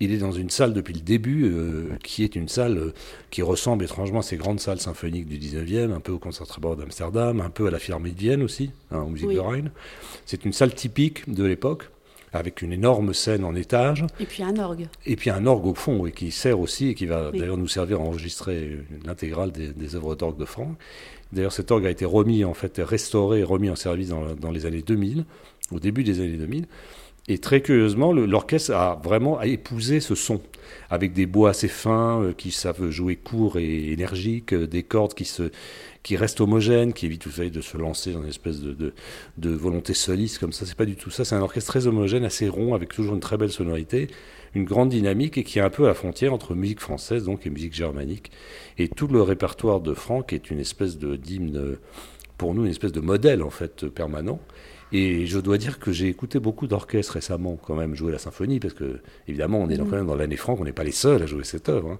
il 0.00 0.12
est 0.12 0.18
dans 0.18 0.32
une 0.32 0.50
salle 0.50 0.72
depuis 0.72 0.94
le 0.94 1.00
début, 1.00 1.44
euh, 1.44 1.88
qui 2.02 2.24
est 2.24 2.36
une 2.36 2.48
salle 2.48 2.78
euh, 2.78 2.94
qui 3.30 3.42
ressemble 3.42 3.84
étrangement 3.84 4.20
à 4.20 4.22
ces 4.22 4.36
grandes 4.36 4.60
salles 4.60 4.80
symphoniques 4.80 5.26
du 5.26 5.38
19e, 5.38 5.92
un 5.92 6.00
peu 6.00 6.12
au 6.12 6.18
Concertgebouw 6.18 6.74
d'Amsterdam, 6.74 7.40
un 7.40 7.50
peu 7.50 7.66
à 7.66 7.70
la 7.70 7.78
Philharmonie 7.78 8.14
de 8.14 8.20
Vienne 8.20 8.42
aussi, 8.42 8.70
hein, 8.90 9.00
en 9.00 9.10
musique 9.10 9.30
de 9.30 9.38
Rhein. 9.38 9.70
C'est 10.24 10.44
une 10.44 10.52
salle 10.52 10.74
typique 10.74 11.32
de 11.32 11.44
l'époque 11.44 11.90
avec 12.32 12.62
une 12.62 12.72
énorme 12.72 13.14
scène 13.14 13.44
en 13.44 13.54
étage. 13.54 14.04
Et 14.20 14.26
puis 14.26 14.42
un 14.42 14.56
orgue. 14.58 14.88
Et 15.06 15.16
puis 15.16 15.30
un 15.30 15.46
orgue 15.46 15.66
au 15.66 15.74
fond, 15.74 16.06
et 16.06 16.12
qui 16.12 16.30
sert 16.30 16.60
aussi, 16.60 16.88
et 16.88 16.94
qui 16.94 17.06
va 17.06 17.30
d'ailleurs 17.32 17.56
nous 17.56 17.68
servir 17.68 18.00
à 18.00 18.04
enregistrer 18.04 18.78
l'intégrale 19.04 19.52
des, 19.52 19.96
œuvres 19.96 20.14
d'orgue 20.14 20.38
de 20.38 20.44
Franck. 20.44 20.76
D'ailleurs, 21.32 21.52
cet 21.52 21.70
orgue 21.70 21.86
a 21.86 21.90
été 21.90 22.04
remis, 22.04 22.44
en 22.44 22.54
fait, 22.54 22.78
restauré, 22.78 23.42
remis 23.42 23.70
en 23.70 23.76
service 23.76 24.08
dans, 24.08 24.34
dans 24.34 24.50
les 24.50 24.66
années 24.66 24.82
2000, 24.82 25.24
au 25.72 25.80
début 25.80 26.04
des 26.04 26.20
années 26.20 26.36
2000. 26.36 26.66
Et 27.28 27.38
très 27.38 27.60
curieusement, 27.60 28.12
l'orchestre 28.12 28.72
a 28.72 29.00
vraiment 29.02 29.42
épousé 29.42 29.98
ce 29.98 30.14
son, 30.14 30.40
avec 30.90 31.12
des 31.12 31.26
bois 31.26 31.50
assez 31.50 31.66
fins 31.66 32.22
euh, 32.22 32.32
qui 32.32 32.52
savent 32.52 32.88
jouer 32.90 33.16
court 33.16 33.58
et 33.58 33.90
énergique, 33.90 34.54
euh, 34.54 34.68
des 34.68 34.84
cordes 34.84 35.12
qui, 35.12 35.24
se, 35.24 35.50
qui 36.04 36.16
restent 36.16 36.40
homogènes, 36.40 36.92
qui 36.92 37.04
évitent 37.04 37.26
vous 37.26 37.50
de 37.50 37.60
se 37.60 37.76
lancer 37.76 38.12
dans 38.12 38.22
une 38.22 38.28
espèce 38.28 38.60
de, 38.60 38.94
de, 39.38 39.50
volonté 39.50 39.92
soliste 39.92 40.38
comme 40.38 40.52
ça. 40.52 40.66
C'est 40.66 40.76
pas 40.76 40.84
du 40.84 40.94
tout 40.94 41.10
ça. 41.10 41.24
C'est 41.24 41.34
un 41.34 41.40
orchestre 41.40 41.72
très 41.72 41.88
homogène, 41.88 42.24
assez 42.24 42.48
rond, 42.48 42.76
avec 42.76 42.94
toujours 42.94 43.14
une 43.14 43.20
très 43.20 43.36
belle 43.36 43.50
sonorité, 43.50 44.06
une 44.54 44.64
grande 44.64 44.90
dynamique 44.90 45.36
et 45.36 45.42
qui 45.42 45.58
est 45.58 45.62
un 45.62 45.70
peu 45.70 45.86
à 45.86 45.88
la 45.88 45.94
frontière 45.94 46.32
entre 46.32 46.54
musique 46.54 46.80
française 46.80 47.24
donc 47.24 47.44
et 47.44 47.50
musique 47.50 47.74
germanique. 47.74 48.30
Et 48.78 48.88
tout 48.88 49.08
le 49.08 49.20
répertoire 49.20 49.80
de 49.80 49.94
Franck 49.94 50.32
est 50.32 50.48
une 50.52 50.60
espèce 50.60 50.96
de 50.96 51.16
d'hymne, 51.16 51.76
pour 52.38 52.54
nous, 52.54 52.64
une 52.64 52.70
espèce 52.70 52.92
de 52.92 53.00
modèle 53.00 53.42
en 53.42 53.50
fait 53.50 53.88
permanent. 53.88 54.38
Et 54.92 55.26
je 55.26 55.38
dois 55.38 55.58
dire 55.58 55.78
que 55.78 55.90
j'ai 55.90 56.08
écouté 56.08 56.38
beaucoup 56.38 56.66
d'orchestres 56.68 57.14
récemment 57.14 57.58
quand 57.60 57.74
même 57.74 57.94
jouer 57.94 58.12
la 58.12 58.18
symphonie, 58.18 58.60
parce 58.60 58.74
que 58.74 59.00
évidemment 59.26 59.58
on 59.58 59.68
est 59.68 59.76
quand 59.78 59.86
même 59.86 60.06
dans 60.06 60.14
l'année 60.14 60.36
franque, 60.36 60.60
on 60.60 60.64
n'est 60.64 60.72
pas 60.72 60.84
les 60.84 60.92
seuls 60.92 61.22
à 61.22 61.26
jouer 61.26 61.44
cette 61.44 61.68
œuvre. 61.68 61.92
Hein. 61.92 61.98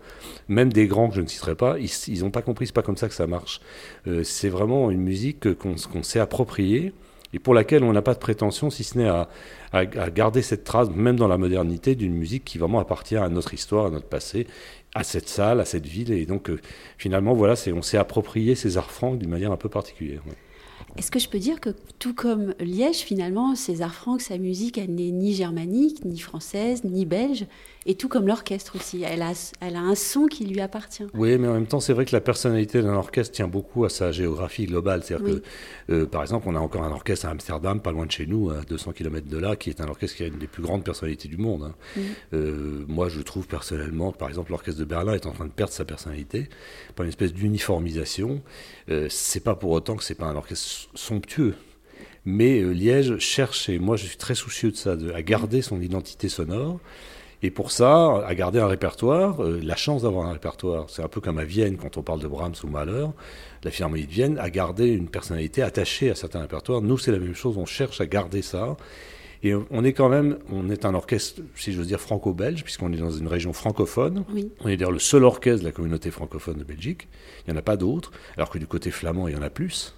Même 0.49 0.73
des 0.73 0.87
grands 0.87 1.09
que 1.09 1.17
je 1.17 1.21
ne 1.21 1.27
citerai 1.27 1.57
pas, 1.57 1.77
ils 1.79 2.21
n'ont 2.21 2.31
pas 2.31 2.43
compris, 2.43 2.67
c'est 2.67 2.75
pas 2.75 2.83
comme 2.83 2.97
ça 2.97 3.09
que 3.09 3.15
ça 3.15 3.27
marche. 3.27 3.61
Euh, 4.07 4.23
c'est 4.23 4.49
vraiment 4.49 4.91
une 4.91 5.01
musique 5.01 5.55
qu'on 5.55 6.03
s'est 6.03 6.21
appropriée 6.21 6.93
et 7.33 7.39
pour 7.39 7.55
laquelle 7.55 7.83
on 7.83 7.93
n'a 7.93 8.03
pas 8.03 8.15
de 8.15 8.19
prétention, 8.19 8.71
si 8.71 8.85
ce 8.85 8.99
n'est 8.99 9.09
à, 9.09 9.29
à, 9.73 9.85
garder 9.85 10.43
cette 10.43 10.65
trace, 10.65 10.89
même 10.91 11.17
dans 11.17 11.29
la 11.29 11.39
modernité, 11.39 11.95
d'une 11.95 12.15
musique 12.15 12.45
qui 12.45 12.57
vraiment 12.57 12.79
appartient 12.79 13.17
à 13.17 13.29
notre 13.29 13.53
histoire, 13.53 13.87
à 13.87 13.91
notre 13.91 14.07
passé, 14.07 14.47
à 14.95 15.05
cette 15.05 15.29
salle, 15.29 15.61
à 15.61 15.65
cette 15.65 15.87
ville. 15.87 16.13
Et 16.13 16.25
donc 16.25 16.49
euh, 16.51 16.61
finalement, 16.99 17.35
voilà, 17.35 17.55
on 17.75 17.83
s'est 17.83 17.99
approprié 17.99 18.55
ces 18.55 18.79
arts 18.79 18.93
francs 18.93 19.19
d'une 19.19 19.29
manière 19.29 19.53
un 19.53 19.57
peu 19.57 19.69
particulière. 19.69 20.23
Est-ce 20.99 21.11
que 21.11 21.19
je 21.19 21.29
peux 21.29 21.39
dire 21.39 21.61
que 21.61 21.71
tout 21.99 22.15
comme 22.15 22.55
Liège, 22.59 22.99
finalement, 22.99 23.55
César 23.55 23.95
Franck, 23.95 24.23
sa 24.23 24.39
musique, 24.39 24.79
elle 24.79 24.95
n'est 24.95 25.11
ni 25.11 25.35
germanique, 25.35 26.05
ni 26.05 26.19
française, 26.19 26.85
ni 26.85 27.05
belge, 27.05 27.47
et 27.87 27.95
tout 27.95 28.09
comme 28.09 28.27
l'orchestre 28.27 28.77
aussi. 28.77 29.03
Elle 29.03 29.23
a, 29.23 29.33
elle 29.61 29.77
a 29.77 29.81
un 29.81 29.95
son 29.95 30.27
qui 30.27 30.45
lui 30.45 30.61
appartient. 30.61 31.05
Oui, 31.15 31.39
mais 31.39 31.49
en 31.49 31.55
même 31.55 31.67
temps, 31.67 31.81
c'est 31.81 31.93
vrai 31.93 32.05
que 32.05 32.15
la 32.15 32.21
personnalité 32.21 32.83
d'un 32.83 32.95
orchestre 32.95 33.33
tient 33.33 33.47
beaucoup 33.47 33.85
à 33.85 33.89
sa 33.89 34.11
géographie 34.11 34.67
globale. 34.67 35.03
C'est-à-dire 35.05 35.27
que, 35.27 35.43
euh, 35.93 36.07
par 36.07 36.23
exemple, 36.23 36.49
on 36.49 36.57
a 36.57 36.59
encore 36.59 36.83
un 36.83 36.91
orchestre 36.91 37.27
à 37.27 37.31
Amsterdam, 37.31 37.81
pas 37.81 37.93
loin 37.93 38.07
de 38.07 38.11
chez 38.11 38.27
nous, 38.27 38.51
à 38.51 38.63
200 38.63 38.93
km 38.93 39.29
de 39.29 39.39
là, 39.39 39.55
qui 39.55 39.71
est 39.71 39.81
un 39.81 39.89
orchestre 39.89 40.17
qui 40.17 40.25
a 40.25 40.27
une 40.27 40.39
des 40.39 40.49
plus 40.49 40.63
grandes 40.63 40.83
personnalités 40.83 41.29
du 41.29 41.37
monde. 41.37 41.63
Hein. 41.63 42.01
Euh, 42.33 42.85
moi, 42.89 43.09
je 43.09 43.21
trouve 43.21 43.47
personnellement 43.47 44.13
que, 44.13 44.19
par 44.19 44.29
exemple, 44.29 44.51
l'orchestre 44.51 44.81
de 44.81 44.85
Berlin 44.85 45.15
est 45.15 45.27
en 45.27 45.33
train 45.33 45.47
de 45.47 45.53
perdre 45.53 45.73
sa 45.73 45.85
personnalité 45.85 46.49
par 46.97 47.05
une 47.05 47.11
espèce 47.11 47.33
d'uniformisation. 47.33 48.43
Euh, 48.91 49.07
c'est 49.11 49.41
pas 49.41 49.55
pour 49.55 49.71
autant 49.71 49.95
que 49.97 50.03
c'est 50.03 50.15
pas 50.15 50.27
un 50.27 50.37
orchestre 50.37 50.86
somptueux. 50.95 51.55
Mais 52.25 52.61
euh, 52.61 52.73
Liège 52.73 53.19
cherche, 53.19 53.69
et 53.69 53.79
moi 53.79 53.97
je 53.97 54.07
suis 54.07 54.17
très 54.17 54.35
soucieux 54.35 54.71
de 54.71 54.77
ça, 54.77 54.97
de, 54.97 55.13
à 55.13 55.23
garder 55.23 55.63
son 55.63 55.81
identité 55.81 56.29
sonore. 56.29 56.81
Et 57.43 57.51
pour 57.51 57.71
ça, 57.71 58.25
à 58.27 58.35
garder 58.35 58.59
un 58.59 58.67
répertoire, 58.67 59.43
euh, 59.43 59.61
la 59.63 59.77
chance 59.77 60.03
d'avoir 60.03 60.27
un 60.27 60.33
répertoire, 60.33 60.89
c'est 60.89 61.03
un 61.03 61.09
peu 61.09 61.21
comme 61.21 61.39
à 61.39 61.45
Vienne 61.45 61.77
quand 61.77 61.97
on 61.97 62.03
parle 62.03 62.21
de 62.21 62.27
Brahms 62.27 62.55
ou 62.65 62.67
Mahler, 62.69 63.07
la 63.63 63.71
Philharmonie 63.71 64.07
de 64.07 64.11
Vienne 64.11 64.39
a 64.39 64.51
gardé 64.51 64.87
une 64.89 65.09
personnalité 65.09 65.63
attachée 65.63 66.11
à 66.11 66.15
certains 66.15 66.41
répertoires. 66.41 66.81
Nous, 66.81 66.99
c'est 66.99 67.13
la 67.13 67.19
même 67.19 67.35
chose, 67.35 67.59
on 67.59 67.67
cherche 67.67 68.01
à 68.01 68.07
garder 68.07 68.43
ça. 68.43 68.77
Et 69.43 69.55
on 69.55 69.85
est 69.85 69.93
quand 69.93 70.09
même, 70.09 70.39
on 70.51 70.71
est 70.71 70.85
un 70.85 70.95
orchestre, 70.95 71.43
si 71.55 71.73
je 71.73 71.79
veux 71.79 71.85
dire, 71.85 72.01
franco-belge, 72.01 72.65
puisqu'on 72.65 72.93
est 72.93 72.97
dans 72.97 73.11
une 73.11 73.29
région 73.29 73.53
francophone. 73.53 74.25
On 74.61 74.69
est 74.69 74.77
d'ailleurs 74.77 74.93
le 74.93 74.99
seul 74.99 75.25
orchestre 75.25 75.61
de 75.61 75.67
la 75.67 75.73
communauté 75.73 76.11
francophone 76.11 76.59
de 76.59 76.65
Belgique. 76.65 77.07
Il 77.47 77.53
n'y 77.53 77.57
en 77.57 77.61
a 77.61 77.63
pas 77.63 77.77
d'autres, 77.77 78.13
alors 78.37 78.51
que 78.51 78.59
du 78.59 78.67
côté 78.67 78.91
flamand, 78.91 79.29
il 79.29 79.35
y 79.35 79.39
en 79.39 79.43
a 79.43 79.51
plus. 79.51 79.95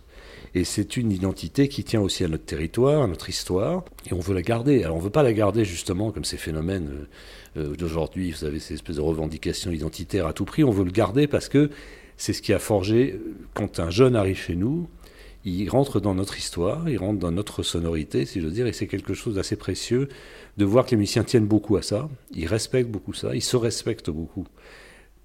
Et 0.55 0.65
c'est 0.65 0.97
une 0.97 1.13
identité 1.13 1.69
qui 1.69 1.85
tient 1.85 2.01
aussi 2.01 2.25
à 2.25 2.29
notre 2.29 2.45
territoire, 2.45 3.03
à 3.03 3.07
notre 3.07 3.29
histoire, 3.29 3.85
et 4.07 4.15
on 4.15 4.21
veut 4.21 4.35
la 4.35 4.43
garder. 4.43 4.83
Alors 4.85 4.97
on 4.97 5.01
ne 5.01 5.05
veut 5.05 5.11
pas 5.11 5.23
la 5.23 5.33
garder 5.33 5.65
justement 5.65 6.11
comme 6.11 6.25
ces 6.25 6.37
phénomènes 6.37 7.07
euh, 7.57 7.75
d'aujourd'hui, 7.77 8.31
vous 8.31 8.39
savez, 8.39 8.59
ces 8.59 8.75
espèces 8.75 8.97
de 8.97 9.01
revendications 9.03 9.71
identitaires 9.71 10.27
à 10.27 10.33
tout 10.33 10.45
prix, 10.45 10.65
on 10.65 10.71
veut 10.71 10.85
le 10.85 10.91
garder 10.91 11.27
parce 11.27 11.49
que 11.49 11.71
c'est 12.17 12.33
ce 12.33 12.43
qui 12.43 12.53
a 12.53 12.59
forgé, 12.59 13.21
quand 13.55 13.79
un 13.79 13.91
jeune 13.91 14.17
arrive 14.17 14.39
chez 14.39 14.57
nous, 14.57 14.89
il 15.45 15.69
rentre 15.69 16.01
dans 16.01 16.15
notre 16.15 16.37
histoire, 16.37 16.89
il 16.89 16.99
rentre 16.99 17.19
dans 17.19 17.31
notre 17.31 17.63
sonorité, 17.63 18.27
si 18.27 18.41
je 18.41 18.47
veux 18.47 18.53
dire, 18.53 18.67
et 18.67 18.73
c'est 18.73 18.89
quelque 18.89 19.15
chose 19.15 19.37
d'assez 19.37 19.57
précieux 19.57 20.09
de 20.57 20.65
voir 20.65 20.85
que 20.85 20.91
les 20.91 20.97
musiciens 20.97 21.25
tiennent 21.25 21.47
beaucoup 21.47 21.77
à 21.77 21.83
ça, 21.83 22.09
ils 22.35 22.47
respectent 22.47 22.91
beaucoup 22.91 23.13
ça, 23.13 23.35
ils 23.35 23.43
se 23.43 23.57
respectent 23.57 24.11
beaucoup 24.11 24.47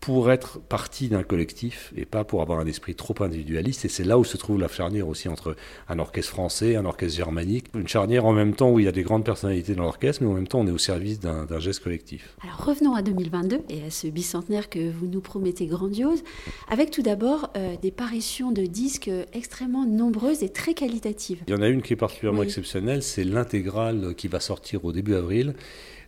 pour 0.04 0.32
être 0.32 0.60
partie 0.60 1.08
d'un 1.08 1.24
collectif 1.24 1.94
et 1.96 2.04
pas 2.04 2.26
pour 2.26 2.42
avoir 2.42 2.60
un 2.60 2.68
esprit 2.68 2.94
trop 2.94 3.16
individualiste. 3.22 3.86
Et 3.86 3.88
c'est 3.88 4.04
là 4.04 4.20
où 4.20 4.26
se 4.26 4.36
trouve 4.36 4.60
la 4.60 4.68
charnière 4.68 5.08
aussi 5.08 5.30
entre 5.30 5.56
un 5.88 5.98
orchestre 5.98 6.30
français, 6.30 6.76
un 6.76 6.84
orchestre 6.84 7.16
germanique. 7.16 7.68
Une 7.74 7.88
charnière 7.88 8.26
en 8.26 8.34
même 8.34 8.54
temps 8.54 8.70
où 8.70 8.80
il 8.80 8.86
y 8.86 8.90
a 8.90 8.92
des 8.92 9.04
grandes 9.04 9.24
personnalités 9.24 9.76
dans 9.76 9.84
l'orchestre, 9.84 10.22
mais 10.22 10.30
en 10.30 10.34
même 10.34 10.50
temps 10.50 10.60
on 10.60 10.68
est 10.68 10.72
au 10.72 10.78
service 10.78 11.22
d'un 11.22 11.60
geste 11.60 11.82
collectif. 11.82 12.36
Alors 12.44 12.66
revenons 12.66 12.96
à 12.96 13.02
2022 13.02 13.62
et 13.70 13.86
à 13.86 13.92
ce 13.92 14.08
bicentenaire 14.08 14.68
que 14.68 14.92
vous 14.92 15.08
nous 15.08 15.22
promettez 15.22 15.68
grandiose, 15.68 16.22
avec 16.70 16.92
tout 16.92 17.02
d'abord 17.02 17.52
euh, 17.56 17.78
des 17.82 17.92
parutions 17.92 18.52
de 18.52 18.64
disques 18.64 19.10
extrêmement 19.32 19.86
nombreuses 19.86 20.44
et 20.44 20.50
très 20.50 20.74
qualitatives. 20.74 21.44
Il 21.48 21.54
y 21.54 21.56
en 21.56 21.62
a 21.62 21.70
une 21.70 21.82
qui 21.82 21.94
est 21.94 21.96
particulièrement 21.96 22.44
exceptionnelle, 22.44 23.04
c'est 23.04 23.24
l'intégrale 23.24 24.16
qui 24.16 24.28
va 24.28 24.42
sortir 24.42 24.84
au 24.84 24.92
début 24.92 25.16
avril 25.16 25.56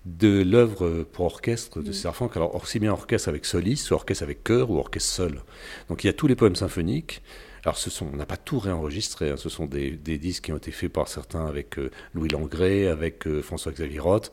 de 0.05 0.43
l'œuvre 0.43 1.03
pour 1.03 1.25
orchestre 1.25 1.81
de 1.81 1.91
César 1.91 2.15
Franck, 2.15 2.37
alors 2.37 2.55
aussi 2.55 2.79
bien 2.79 2.91
orchestre 2.91 3.27
avec 3.27 3.45
soliste, 3.45 3.91
orchestre 3.91 4.23
avec 4.23 4.43
chœur 4.43 4.69
ou 4.69 4.77
orchestre 4.77 5.11
seul. 5.11 5.41
Donc 5.89 6.03
il 6.03 6.07
y 6.07 6.09
a 6.09 6.13
tous 6.13 6.27
les 6.27 6.35
poèmes 6.35 6.55
symphoniques. 6.55 7.23
Alors 7.63 7.77
ce 7.77 7.89
sont, 7.89 8.07
on 8.13 8.15
n'a 8.15 8.27
pas 8.27 8.37
tout 8.37 8.59
réenregistré, 8.59 9.31
hein. 9.31 9.37
ce 9.37 9.49
sont 9.49 9.65
des, 9.65 9.91
disques 9.91 10.45
qui 10.45 10.51
ont 10.51 10.57
été 10.57 10.69
faits 10.69 10.93
par 10.93 11.07
certains 11.07 11.47
avec 11.47 11.79
euh, 11.79 11.89
Louis 12.13 12.29
Langré, 12.29 12.87
avec 12.87 13.25
euh, 13.25 13.41
François-Xavier 13.41 13.97
Roth, 13.97 14.31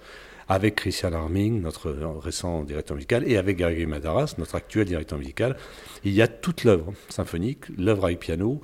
avec 0.48 0.74
Christian 0.74 1.14
Arming, 1.14 1.62
notre 1.62 1.90
récent 2.20 2.62
directeur 2.62 2.94
musical, 2.94 3.26
et 3.26 3.38
avec 3.38 3.56
Gary 3.56 3.86
Madaras, 3.86 4.34
notre 4.36 4.56
actuel 4.56 4.84
directeur 4.84 5.18
musical. 5.18 5.56
Il 6.04 6.12
y 6.12 6.20
a 6.20 6.28
toute 6.28 6.64
l'œuvre 6.64 6.92
symphonique, 7.08 7.70
l'œuvre 7.78 8.04
avec 8.04 8.18
piano, 8.18 8.60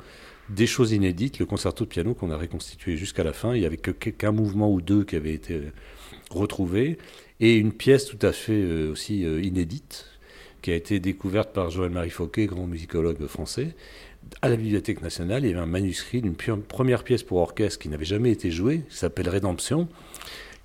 des 0.51 0.67
choses 0.67 0.93
inédites, 0.93 1.39
le 1.39 1.47
concerto 1.47 1.85
de 1.85 1.89
piano 1.89 2.15
qu'on 2.15 2.31
a 2.31 2.37
reconstitué 2.37 2.97
jusqu'à 2.97 3.25
la 3.25 3.33
fin. 3.33 3.55
Il 3.55 3.61
n'y 3.61 3.67
avait 3.67 3.77
qu'un 3.77 4.33
mouvement 4.33 4.71
ou 4.73 4.81
deux 4.81 5.05
qui 5.05 5.17
avaient 5.17 5.35
été 5.35 5.61
retrouvée, 6.31 6.99
et 7.41 7.57
une 7.57 7.73
pièce 7.73 8.07
tout 8.07 8.19
à 8.27 8.33
fait 8.33 8.53
euh, 8.53 8.91
aussi 8.91 9.25
euh, 9.25 9.43
inédite, 9.43 10.07
qui 10.63 10.73
a 10.73 10.75
été 10.75 10.99
découverte 10.99 11.53
par 11.53 11.71
Joël-Marie 11.71 12.11
Fauquet, 12.11 12.47
grand 12.47 12.67
musicologue 12.67 13.27
français, 13.27 13.75
à 14.43 14.49
la 14.49 14.57
Bibliothèque 14.57 15.03
nationale. 15.03 15.45
Il 15.45 15.51
y 15.51 15.53
avait 15.53 15.63
un 15.63 15.67
manuscrit 15.67 16.21
d'une 16.21 16.35
première 16.35 17.05
pièce 17.05 17.23
pour 17.23 17.39
orchestre 17.39 17.79
qui 17.79 17.89
n'avait 17.89 18.05
jamais 18.05 18.33
été 18.33 18.51
jouée, 18.51 18.83
qui 18.91 18.97
s'appelle 18.97 19.29
Rédemption, 19.29 19.89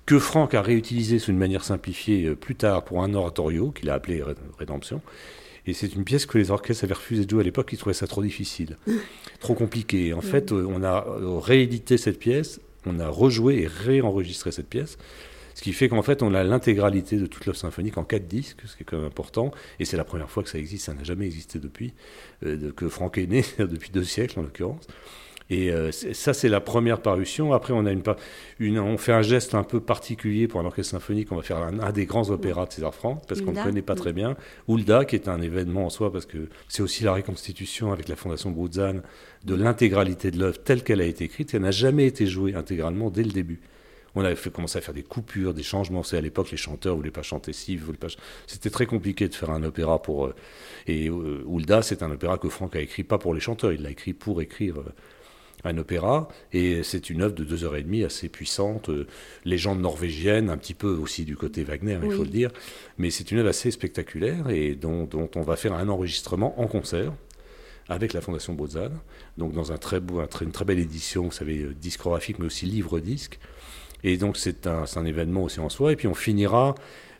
que 0.04 0.18
Franck 0.18 0.54
a 0.54 0.62
réutilisé 0.62 1.18
sous 1.18 1.30
une 1.30 1.38
manière 1.38 1.64
simplifiée 1.64 2.26
euh, 2.26 2.34
plus 2.34 2.56
tard 2.56 2.84
pour 2.84 3.02
un 3.02 3.14
oratorio, 3.14 3.70
qu'il 3.70 3.88
a 3.90 3.94
appelé 3.94 4.22
Rédemption. 4.58 5.00
Et 5.66 5.72
c'est 5.72 5.94
une 5.94 6.04
pièce 6.04 6.26
que 6.26 6.36
les 6.38 6.50
orchestres 6.50 6.84
avaient 6.84 6.94
refusé 6.94 7.24
de 7.24 7.30
jouer 7.30 7.40
à 7.40 7.44
l'époque, 7.44 7.70
ils 7.72 7.78
trouvaient 7.78 7.94
ça 7.94 8.06
trop 8.06 8.22
difficile, 8.22 8.76
trop 9.40 9.54
compliqué. 9.54 10.12
En 10.12 10.20
fait, 10.20 10.52
on 10.52 10.82
a 10.82 11.04
réédité 11.40 11.96
cette 11.96 12.18
pièce, 12.18 12.60
on 12.86 13.00
a 13.00 13.08
rejoué 13.08 13.62
et 13.62 13.66
réenregistré 13.66 14.52
cette 14.52 14.68
pièce. 14.68 14.98
Ce 15.54 15.62
qui 15.62 15.72
fait 15.72 15.88
qu'en 15.88 16.02
fait, 16.02 16.22
on 16.22 16.34
a 16.34 16.42
l'intégralité 16.42 17.16
de 17.16 17.26
toute 17.26 17.46
l'œuvre 17.46 17.58
symphonique 17.58 17.96
en 17.96 18.04
quatre 18.04 18.26
disques, 18.26 18.58
ce 18.66 18.76
qui 18.76 18.82
est 18.82 18.86
quand 18.86 18.96
même 18.96 19.06
important. 19.06 19.52
Et 19.78 19.84
c'est 19.84 19.96
la 19.96 20.04
première 20.04 20.28
fois 20.28 20.42
que 20.42 20.48
ça 20.48 20.58
existe, 20.58 20.86
ça 20.86 20.94
n'a 20.94 21.04
jamais 21.04 21.26
existé 21.26 21.60
depuis, 21.60 21.94
euh, 22.44 22.72
que 22.72 22.88
Franck 22.88 23.18
est 23.18 23.26
né, 23.26 23.44
depuis 23.58 23.90
deux 23.90 24.04
siècles 24.04 24.40
en 24.40 24.42
l'occurrence. 24.42 24.86
Et 25.50 25.70
euh, 25.70 25.92
ça, 25.92 26.32
c'est 26.32 26.48
la 26.48 26.60
première 26.60 27.02
parution. 27.02 27.52
Après, 27.52 27.74
on, 27.74 27.84
a 27.84 27.92
une, 27.92 28.02
une, 28.58 28.78
on 28.78 28.96
fait 28.96 29.12
un 29.12 29.22
geste 29.22 29.54
un 29.54 29.62
peu 29.62 29.78
particulier 29.78 30.48
pour 30.48 30.60
un 30.60 30.64
orchestre 30.64 30.92
symphonique. 30.92 31.30
On 31.32 31.36
va 31.36 31.42
faire 31.42 31.58
un, 31.58 31.92
des 31.92 32.06
grands 32.06 32.30
opéras 32.30 32.66
de 32.66 32.72
César 32.72 32.94
Franck, 32.94 33.26
parce 33.28 33.42
qu'on 33.42 33.52
ne 33.52 33.62
connaît 33.62 33.82
pas 33.82 33.94
très 33.94 34.12
bien. 34.12 34.36
Oulda, 34.68 35.04
qui 35.04 35.16
est 35.16 35.28
un 35.28 35.42
événement 35.42 35.86
en 35.86 35.90
soi, 35.90 36.10
parce 36.10 36.24
que 36.24 36.48
c'est 36.68 36.82
aussi 36.82 37.04
la 37.04 37.12
reconstitution 37.12 37.92
avec 37.92 38.08
la 38.08 38.16
Fondation 38.16 38.50
Bruzan 38.50 39.02
de 39.44 39.54
l'intégralité 39.54 40.30
de 40.30 40.38
l'œuvre 40.38 40.62
telle 40.62 40.82
qu'elle 40.82 41.02
a 41.02 41.06
été 41.06 41.24
écrite. 41.24 41.52
Elle 41.52 41.62
n'a 41.62 41.70
jamais 41.70 42.06
été 42.06 42.26
jouée 42.26 42.54
intégralement 42.54 43.10
dès 43.10 43.22
le 43.22 43.30
début. 43.30 43.60
On 44.16 44.24
avait 44.24 44.36
fait 44.36 44.50
commencer 44.50 44.78
à 44.78 44.80
faire 44.80 44.94
des 44.94 45.02
coupures, 45.02 45.54
des 45.54 45.62
changements. 45.62 46.02
C'est 46.02 46.16
à 46.16 46.20
l'époque 46.20 46.50
les 46.50 46.56
chanteurs 46.56 46.96
voulaient 46.96 47.10
pas 47.10 47.22
chanter 47.22 47.52
ci, 47.52 47.76
voulaient 47.76 47.98
pas. 47.98 48.06
C'était 48.46 48.70
très 48.70 48.86
compliqué 48.86 49.28
de 49.28 49.34
faire 49.34 49.50
un 49.50 49.62
opéra 49.64 50.00
pour. 50.00 50.26
Euh, 50.26 50.34
et 50.86 51.08
euh, 51.08 51.42
Oulda, 51.46 51.82
c'est 51.82 52.02
un 52.02 52.10
opéra 52.10 52.38
que 52.38 52.48
Franck 52.48 52.76
a 52.76 52.80
écrit 52.80 53.02
pas 53.02 53.18
pour 53.18 53.34
les 53.34 53.40
chanteurs, 53.40 53.72
il 53.72 53.82
l'a 53.82 53.90
écrit 53.90 54.12
pour 54.12 54.40
écrire 54.40 54.78
euh, 54.78 54.92
un 55.64 55.78
opéra, 55.78 56.28
et 56.52 56.82
c'est 56.82 57.10
une 57.10 57.22
œuvre 57.22 57.34
de 57.34 57.44
deux 57.44 57.64
heures 57.64 57.76
et 57.76 57.82
demie 57.82 58.04
assez 58.04 58.28
puissante, 58.28 58.90
légende 59.44 59.80
norvégienne, 59.80 60.50
un 60.50 60.56
petit 60.56 60.74
peu 60.74 60.88
aussi 60.88 61.24
du 61.24 61.36
côté 61.36 61.64
Wagner, 61.64 61.98
il 62.02 62.12
faut 62.12 62.24
le 62.24 62.28
dire, 62.28 62.50
mais 62.98 63.10
c'est 63.10 63.30
une 63.30 63.38
œuvre 63.38 63.48
assez 63.48 63.70
spectaculaire 63.70 64.50
et 64.50 64.74
dont, 64.74 65.08
on 65.34 65.42
va 65.42 65.56
faire 65.56 65.72
un 65.74 65.88
enregistrement 65.88 66.60
en 66.60 66.66
concert 66.66 67.12
avec 67.88 68.12
la 68.12 68.20
Fondation 68.20 68.54
Bozan, 68.54 68.90
donc 69.36 69.52
dans 69.52 69.72
un 69.72 69.76
très 69.76 70.00
beau, 70.00 70.22
une 70.40 70.52
très 70.52 70.64
belle 70.64 70.78
édition, 70.78 71.24
vous 71.24 71.32
savez, 71.32 71.68
discographique, 71.80 72.38
mais 72.38 72.46
aussi 72.46 72.66
livre-disque, 72.66 73.38
et 74.04 74.16
donc 74.18 74.36
c'est 74.36 74.66
un, 74.66 74.84
un, 74.96 75.04
événement 75.04 75.44
aussi 75.44 75.60
en 75.60 75.70
soi. 75.70 75.92
Et 75.92 75.96
puis 75.96 76.06
on 76.06 76.14
finira 76.14 76.74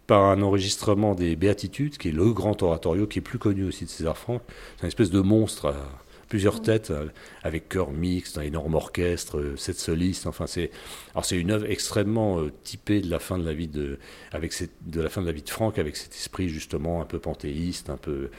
par 0.07 0.23
un 0.25 0.43
enregistrement 0.43 1.15
des 1.15 1.35
Béatitudes, 1.35 1.97
qui 1.97 2.09
est 2.09 2.13
le 2.13 2.33
grand 2.33 2.63
oratorio, 2.63 3.07
qui 3.07 3.19
est 3.19 3.23
plus 3.23 3.39
connu 3.39 3.65
aussi 3.65 3.85
de 3.85 3.91
César 3.91 4.19
Franck. 4.19 4.43
C'est 4.77 4.83
une 4.83 4.89
espèce 4.89 5.11
de 5.11 5.21
monstre 5.21 5.67
à 5.69 6.04
plusieurs 6.35 6.63
têtes, 6.63 6.91
euh, 6.91 7.07
avec 7.45 7.69
chœur 7.69 7.93
mixte, 7.93 8.39
un 8.39 8.43
énorme 8.43 8.75
orchestre, 8.75 9.39
euh, 9.39 9.57
sept 9.57 9.79
solistes. 9.79 10.27
Enfin, 10.27 10.49
c'est 10.49 10.73
alors 11.13 11.25
c'est 11.25 11.39
une 11.39 11.53
œuvre 11.53 11.71
extrêmement 11.71 12.41
euh, 12.41 12.51
typée 12.65 13.01
de 13.01 13.09
la 13.09 13.21
fin 13.21 13.39
de 13.39 13.45
la 13.45 13.55
vie 13.55 13.69
de 13.69 14.01
avec 14.33 14.53
de 14.85 15.01
la 15.01 15.09
fin 15.09 15.21
de 15.21 15.27
la 15.27 15.33
vie 15.33 15.45
de 15.45 15.49
Franck, 15.49 15.79
avec 15.79 15.97
cet 15.97 16.13
esprit 16.13 16.49
justement 16.49 17.01
un 17.01 17.05
peu 17.05 17.21
panthéiste, 17.21 17.89
un 17.89 17.97
peu 17.97 18.31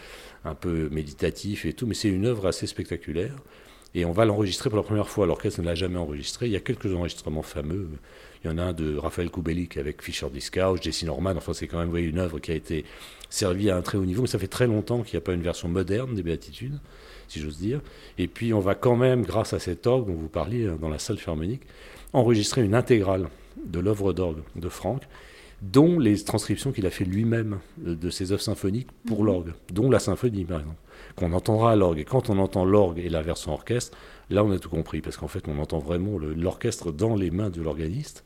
un 0.43 0.55
peu 0.55 0.89
méditatif 0.89 1.63
et 1.63 1.71
tout. 1.71 1.87
Mais 1.87 1.93
c'est 1.93 2.09
une 2.09 2.25
œuvre 2.25 2.47
assez 2.47 2.67
spectaculaire. 2.67 3.37
Et 3.93 4.03
on 4.03 4.11
va 4.11 4.25
l'enregistrer 4.25 4.69
pour 4.69 4.75
la 4.75 4.83
première 4.83 5.07
fois. 5.07 5.25
L'orchestre 5.25 5.61
ne 5.61 5.65
l'a 5.65 5.73
jamais 5.73 5.97
enregistré. 5.97 6.47
Il 6.47 6.51
y 6.51 6.57
a 6.57 6.59
quelques 6.59 6.93
enregistrements 6.93 7.43
fameux. 7.43 7.87
Il 8.43 8.47
y 8.47 8.53
en 8.53 8.57
a 8.57 8.63
un 8.63 8.73
de 8.73 8.97
Raphaël 8.97 9.31
Kubelik 9.31 9.77
avec 9.77 10.01
Fischer 10.01 10.27
Discouch, 10.29 10.81
Jesse 10.81 11.03
Norman. 11.03 11.31
Enfin, 11.37 11.53
c'est 11.53 11.67
quand 11.67 11.79
même 11.79 11.95
une 11.95 12.19
œuvre 12.19 12.39
qui 12.39 12.51
a 12.51 12.55
été 12.55 12.83
servie 13.29 13.69
à 13.69 13.77
un 13.77 13.81
très 13.81 13.97
haut 13.97 14.03
niveau. 14.03 14.23
Mais 14.23 14.27
ça 14.27 14.37
fait 14.37 14.49
très 14.49 14.67
longtemps 14.67 15.01
qu'il 15.01 15.15
n'y 15.15 15.23
a 15.23 15.25
pas 15.25 15.31
une 15.31 15.41
version 15.41 15.69
moderne 15.69 16.13
des 16.13 16.23
Béatitudes, 16.23 16.77
si 17.27 17.39
j'ose 17.39 17.57
dire. 17.57 17.81
Et 18.17 18.27
puis, 18.27 18.53
on 18.53 18.59
va 18.59 18.75
quand 18.75 18.95
même, 18.95 19.23
grâce 19.23 19.53
à 19.53 19.59
cet 19.59 19.87
orgue 19.87 20.07
dont 20.07 20.13
vous 20.13 20.27
parliez 20.27 20.67
hein, 20.67 20.77
dans 20.79 20.89
la 20.89 20.99
salle 20.99 21.17
philharmonique, 21.17 21.63
enregistrer 22.13 22.63
une 22.63 22.75
intégrale 22.75 23.29
de 23.65 23.79
l'œuvre 23.79 24.13
d'orgue 24.13 24.43
de 24.55 24.69
Franck 24.69 25.03
dont 25.61 25.99
les 25.99 26.23
transcriptions 26.23 26.71
qu'il 26.71 26.85
a 26.85 26.89
fait 26.89 27.05
lui-même 27.05 27.59
euh, 27.85 27.95
de 27.95 28.09
ses 28.09 28.31
œuvres 28.31 28.41
symphoniques 28.41 28.89
pour 29.07 29.21
mhm. 29.21 29.25
l'orgue, 29.25 29.53
dont 29.71 29.89
la 29.89 29.99
symphonie 29.99 30.45
par 30.45 30.59
exemple, 30.59 30.77
qu'on 31.15 31.33
entendra 31.33 31.71
à 31.71 31.75
l'orgue. 31.75 31.99
Et 31.99 32.05
quand 32.05 32.29
on 32.29 32.37
entend 32.37 32.65
l'orgue 32.65 32.99
et 32.99 33.09
la 33.09 33.21
version 33.21 33.53
orchestre, 33.53 33.97
là 34.29 34.43
on 34.43 34.51
a 34.51 34.59
tout 34.59 34.69
compris, 34.69 35.01
parce 35.01 35.17
qu'en 35.17 35.27
fait 35.27 35.47
on 35.47 35.57
entend 35.59 35.79
vraiment 35.79 36.17
l'orchestre 36.17 36.91
dans 36.91 37.15
les 37.15 37.31
mains 37.31 37.49
de 37.49 37.61
l'organiste. 37.61 38.23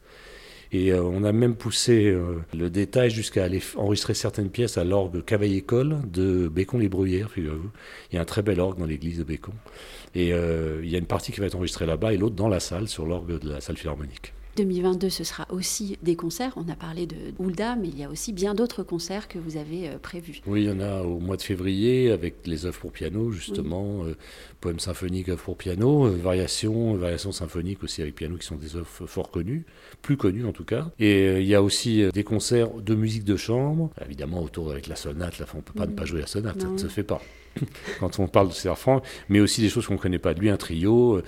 Et 0.71 0.91
euh, 0.91 1.01
on 1.01 1.23
a 1.23 1.31
même 1.31 1.55
poussé 1.55 2.05
euh, 2.05 2.41
le 2.53 2.69
détail 2.69 3.09
jusqu'à 3.09 3.43
aller 3.43 3.61
enregistrer 3.75 4.13
certaines 4.13 4.49
pièces 4.49 4.77
à 4.77 4.83
l'orgue 4.83 5.23
Cavaille-École 5.23 5.97
de 6.05 6.47
Bécon-les-Bruyères, 6.47 7.31
figurez-vous. 7.31 7.71
Il 8.11 8.15
y 8.15 8.17
a 8.19 8.21
un 8.21 8.25
très 8.25 8.43
bel 8.43 8.59
orgue 8.59 8.77
dans 8.77 8.85
l'église 8.85 9.17
de 9.17 9.23
Bécon. 9.23 9.53
Et 10.15 10.29
il 10.29 10.89
y 10.89 10.95
a 10.95 10.97
une 10.97 11.05
partie 11.05 11.31
qui 11.31 11.39
va 11.39 11.45
être 11.45 11.55
enregistrée 11.55 11.85
là-bas 11.85 12.13
et 12.13 12.17
l'autre 12.17 12.35
dans 12.35 12.47
la 12.47 12.59
salle, 12.59 12.87
sur 12.87 13.05
l'orgue 13.05 13.39
de 13.39 13.49
la 13.49 13.61
salle 13.61 13.77
philharmonique. 13.77 14.33
2022, 14.59 15.09
ce 15.09 15.23
sera 15.23 15.47
aussi 15.49 15.97
des 16.03 16.17
concerts. 16.17 16.51
On 16.57 16.67
a 16.67 16.75
parlé 16.75 17.05
de 17.05 17.15
Oulda, 17.39 17.77
mais 17.77 17.87
il 17.87 17.97
y 17.97 18.03
a 18.03 18.09
aussi 18.09 18.33
bien 18.33 18.53
d'autres 18.53 18.83
concerts 18.83 19.29
que 19.29 19.39
vous 19.39 19.55
avez 19.55 19.87
euh, 19.87 19.97
prévus. 19.97 20.41
Oui, 20.47 20.63
il 20.63 20.67
y 20.67 20.71
en 20.71 20.81
a 20.81 21.01
au 21.01 21.19
mois 21.19 21.37
de 21.37 21.41
février 21.41 22.11
avec 22.11 22.45
les 22.45 22.65
œuvres 22.65 22.77
pour 22.77 22.91
piano, 22.91 23.31
justement, 23.31 24.03
euh, 24.03 24.17
poèmes 24.59 24.79
symphoniques, 24.79 25.29
œuvres 25.29 25.43
pour 25.43 25.55
piano, 25.55 26.07
euh, 26.07 26.17
variations, 26.21 26.93
variations 26.95 27.31
symphoniques 27.31 27.83
aussi 27.83 28.01
avec 28.01 28.15
piano 28.15 28.35
qui 28.35 28.45
sont 28.45 28.57
des 28.57 28.75
œuvres 28.75 29.07
fort 29.07 29.31
connues, 29.31 29.65
plus 30.01 30.17
connues 30.17 30.45
en 30.45 30.51
tout 30.51 30.65
cas. 30.65 30.91
Et 30.99 31.39
il 31.39 31.47
y 31.47 31.55
a 31.55 31.63
aussi 31.63 32.03
des 32.11 32.23
concerts 32.25 32.69
de 32.73 32.95
musique 32.95 33.23
de 33.23 33.37
chambre, 33.37 33.91
évidemment 34.05 34.43
autour 34.43 34.71
avec 34.71 34.87
la 34.87 34.97
sonate. 34.97 35.39
Là, 35.39 35.45
on 35.53 35.57
ne 35.57 35.61
peut 35.61 35.73
pas 35.73 35.85
ne 35.85 35.93
pas 35.93 36.03
jouer 36.03 36.19
la 36.19 36.27
sonate, 36.27 36.59
ça 36.61 36.67
ne 36.67 36.77
se 36.77 36.87
fait 36.87 37.03
pas 37.03 37.21
quand 38.01 38.19
on 38.19 38.27
parle 38.27 38.49
de 38.49 38.53
Serfran, 38.53 39.01
mais 39.29 39.39
aussi 39.39 39.61
des 39.61 39.69
choses 39.69 39.87
qu'on 39.87 39.93
ne 39.93 39.99
connaît 39.99 40.19
pas 40.19 40.33
de 40.33 40.41
lui, 40.41 40.49
un 40.49 40.57
trio, 40.57 41.21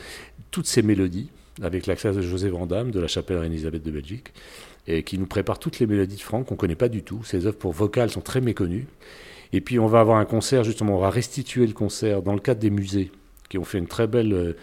toutes 0.52 0.68
ces 0.68 0.82
mélodies 0.82 1.30
avec 1.62 1.86
la 1.86 1.96
classe 1.96 2.16
de 2.16 2.22
José 2.22 2.50
Vandamme 2.50 2.92
de 2.92 3.00
la 3.00 3.08
chapelle 3.08 3.38
Reine-Elisabeth 3.38 3.84
de 3.84 3.92
Belgique, 3.92 4.34
et 4.88 5.04
qui 5.04 5.18
nous 5.18 5.28
prépare 5.28 5.60
toutes 5.60 5.80
les 5.80 5.88
mélodies 5.88 6.16
de 6.16 6.22
Franck 6.22 6.48
qu'on 6.48 6.56
ne 6.56 6.60
connaît 6.60 6.76
pas 6.76 6.90
du 6.90 7.04
tout. 7.04 7.24
Ses 7.24 7.46
œuvres 7.46 7.58
pour 7.58 7.72
vocales 7.72 8.10
sont 8.10 8.22
très 8.22 8.42
méconnues. 8.42 8.88
Et 9.54 9.62
puis 9.62 9.80
on 9.80 9.88
va 9.88 10.00
avoir 10.00 10.18
un 10.18 10.26
concert, 10.26 10.64
justement, 10.64 10.96
on 10.96 11.02
va 11.02 11.10
restituer 11.10 11.68
le 11.68 11.74
concert 11.74 12.22
dans 12.22 12.34
le 12.34 12.40
cadre 12.40 12.60
des 12.60 12.70
musées, 12.70 13.12
qui 13.50 13.58
ont 13.58 13.66
fait 13.66 13.82
très 13.82 14.08
euh, 14.16 14.54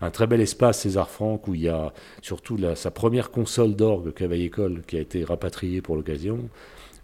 un 0.00 0.10
très 0.10 0.26
bel 0.26 0.40
espace 0.40 0.80
César 0.80 1.10
Franck, 1.10 1.46
où 1.46 1.54
il 1.54 1.62
y 1.62 1.68
a 1.68 1.92
surtout 2.22 2.58
sa 2.74 2.90
première 2.90 3.30
console 3.30 3.76
d'orgue 3.76 4.14
Cavaille 4.14 4.44
École 4.44 4.82
qui 4.86 4.96
a 4.96 5.00
été 5.00 5.24
rapatriée 5.24 5.82
pour 5.82 5.94
l'occasion, 5.94 6.48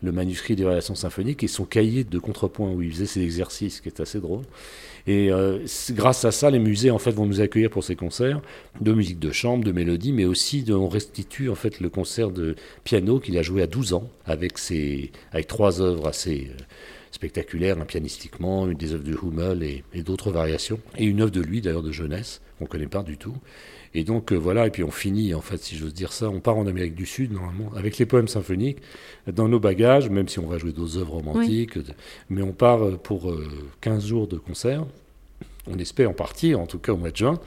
le 0.07 0.13
manuscrit 0.13 0.57
des 0.57 0.65
variations 0.65 0.95
symphoniques 0.95 1.43
et 1.45 1.49
son 1.49 1.65
cahier 1.65 2.05
de 2.05 2.19
contrepoint 2.19 2.71
où 2.71 2.81
il 2.81 2.93
faisait 2.93 3.07
ses 3.07 3.23
exercices, 3.23 3.81
qui 3.81 3.89
est 3.89 4.01
assez 4.01 4.21
drôle. 4.21 4.45
Et 5.07 5.31
euh, 5.31 5.59
grâce 5.91 6.25
à 6.25 6.33
ça, 6.33 6.51
les 6.51 6.59
musées 6.59 6.91
en 6.91 6.99
fait 6.99 7.13
vont 7.13 7.27
nous 7.27 7.41
accueillir 7.41 7.71
pour 7.71 7.85
ces 7.85 7.95
concerts 7.95 8.41
de 8.81 8.93
musique 8.93 9.19
de 9.19 9.31
chambre, 9.31 9.65
de 9.65 9.73
mélodie, 9.73 10.13
mais 10.13 10.25
aussi 10.25 10.65
on 10.71 10.89
restitue 10.89 11.51
en 11.51 11.55
fait 11.55 11.81
le 11.81 11.91
concert 11.91 12.31
de 12.31 12.57
piano 12.83 13.21
qu'il 13.21 13.37
a 13.39 13.43
joué 13.43 13.63
à 13.63 13.67
12 13.67 13.93
ans 13.93 14.09
avec 14.25 14.59
ses, 14.59 15.13
avec 15.33 15.47
trois 15.47 15.81
œuvres 15.81 16.09
assez 16.09 16.51
euh, 16.51 16.63
spectaculaires, 17.11 17.79
hein, 17.81 17.85
pianistiquement, 17.87 18.67
des 18.67 18.93
œuvres 18.95 19.05
de 19.05 19.15
Hummel 19.15 19.63
et, 19.63 19.85
et 19.93 20.03
d'autres 20.03 20.31
variations, 20.33 20.81
et 20.97 21.05
une 21.05 21.21
œuvre 21.21 21.31
de 21.31 21.41
lui 21.41 21.61
d'ailleurs 21.61 21.83
de 21.83 21.93
jeunesse 21.93 22.41
qu'on 22.59 22.67
connaît 22.67 22.87
pas 22.87 23.03
du 23.03 23.17
tout. 23.19 23.37
Et 23.97 24.05
donc 24.05 24.31
euh, 24.31 24.37
voilà, 24.37 24.67
et 24.67 24.71
puis 24.71 24.85
on 24.85 24.91
finit, 24.91 25.33
en 25.33 25.41
fait, 25.41 25.57
si 25.57 25.75
j'ose 25.75 25.95
dire 25.95 26.12
ça, 26.12 26.29
on 26.29 26.38
part 26.38 26.59
en 26.59 26.67
Amérique 26.67 26.95
du 26.95 27.07
Sud, 27.07 27.33
normalement, 27.33 27.73
avec 27.75 27.97
les 27.97 28.05
poèmes 28.05 28.29
symphoniques 28.29 28.76
dans 29.26 29.49
nos 29.49 29.59
bagages, 29.59 30.11
même 30.11 30.29
si 30.29 30.38
on 30.38 30.47
va 30.47 30.59
jouer 30.59 30.73
d'autres 30.73 30.99
œuvres 30.99 31.15
romantiques, 31.15 31.79
mais 32.29 32.43
on 32.43 32.53
part 32.53 32.85
euh, 32.85 32.99
pour 32.99 33.35
15 33.81 34.05
euh, 34.05 34.07
jours 34.07 34.29
de 34.29 34.37
concert. 34.37 34.85
On 35.67 35.79
espère 35.79 36.11
en 36.11 36.12
partir, 36.12 36.61
en 36.61 36.67
tout 36.67 36.79
cas 36.79 36.93
au 36.93 36.99
mois 36.99 37.11
de 37.11 37.17
juin, 37.17 37.41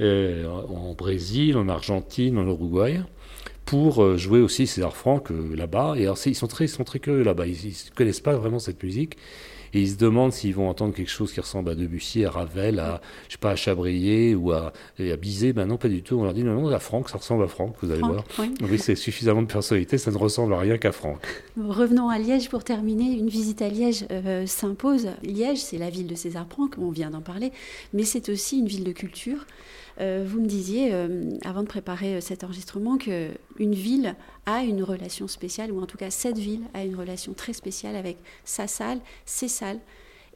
en 0.00 0.94
Brésil, 0.94 1.56
en 1.56 1.68
Argentine, 1.68 2.38
en 2.38 2.46
Uruguay 2.46 3.00
pour 3.64 4.16
jouer 4.16 4.40
aussi 4.40 4.66
César 4.66 4.96
Franck 4.96 5.28
là-bas. 5.30 5.94
Et 5.96 6.04
alors, 6.04 6.18
ils 6.26 6.34
sont 6.34 6.46
très, 6.46 6.64
ils 6.64 6.68
sont 6.68 6.82
très 6.82 6.98
curieux 6.98 7.22
là-bas. 7.22 7.46
Ils 7.46 7.68
ne 7.68 7.94
connaissent 7.94 8.20
pas 8.20 8.34
vraiment 8.34 8.58
cette 8.58 8.82
musique 8.82 9.16
et 9.74 9.80
ils 9.80 9.90
se 9.90 9.96
demandent 9.96 10.32
s'ils 10.32 10.54
vont 10.54 10.68
entendre 10.68 10.94
quelque 10.94 11.10
chose 11.10 11.32
qui 11.32 11.40
ressemble 11.40 11.70
à 11.70 11.74
Debussy, 11.74 12.24
à 12.24 12.30
Ravel, 12.30 12.78
à, 12.78 13.00
je 13.28 13.32
sais 13.32 13.38
pas, 13.38 13.50
à 13.50 13.56
Chabrier 13.56 14.34
ou 14.34 14.52
à, 14.52 14.72
à 14.98 15.16
Bizet. 15.16 15.52
Ben 15.52 15.66
non, 15.66 15.76
pas 15.76 15.88
du 15.88 16.02
tout. 16.02 16.16
On 16.16 16.24
leur 16.24 16.34
dit 16.34 16.44
non, 16.44 16.60
non, 16.60 16.68
à 16.68 16.78
Franck, 16.78 17.08
ça 17.08 17.18
ressemble 17.18 17.44
à 17.44 17.48
Franck, 17.48 17.76
vous 17.82 17.90
allez 17.90 18.00
voir. 18.00 18.24
Oui, 18.38 18.78
c'est 18.78 18.96
suffisamment 18.96 19.42
de 19.42 19.46
personnalité, 19.46 19.98
ça 19.98 20.10
ne 20.10 20.18
ressemble 20.18 20.54
à 20.54 20.58
rien 20.58 20.78
qu'à 20.78 20.92
Franck. 20.92 21.20
Revenons 21.56 22.08
à 22.08 22.18
Liège 22.18 22.48
pour 22.48 22.64
terminer. 22.64 23.12
Une 23.12 23.28
visite 23.28 23.62
à 23.62 23.68
Liège 23.68 24.06
euh, 24.10 24.46
s'impose. 24.46 25.08
Liège, 25.22 25.58
c'est 25.58 25.78
la 25.78 25.90
ville 25.90 26.06
de 26.06 26.14
César 26.14 26.46
Franck, 26.48 26.74
on 26.78 26.90
vient 26.90 27.10
d'en 27.10 27.20
parler, 27.22 27.52
mais 27.92 28.04
c'est 28.04 28.28
aussi 28.28 28.58
une 28.58 28.66
ville 28.66 28.84
de 28.84 28.92
culture. 28.92 29.46
Euh, 30.00 30.24
vous 30.26 30.40
me 30.40 30.46
disiez, 30.46 30.88
euh, 30.92 31.30
avant 31.44 31.62
de 31.62 31.68
préparer 31.68 32.20
cet 32.20 32.44
enregistrement, 32.44 32.96
qu'une 32.96 33.74
ville 33.74 34.16
a 34.46 34.62
une 34.64 34.82
relation 34.82 35.28
spéciale, 35.28 35.70
ou 35.70 35.80
en 35.80 35.86
tout 35.86 35.98
cas 35.98 36.10
cette 36.10 36.38
ville 36.38 36.62
a 36.74 36.84
une 36.84 36.96
relation 36.96 37.32
très 37.32 37.52
spéciale 37.52 37.96
avec 37.96 38.16
sa 38.44 38.66
salle, 38.66 38.98
ses 39.24 39.48
salles. 39.48 39.61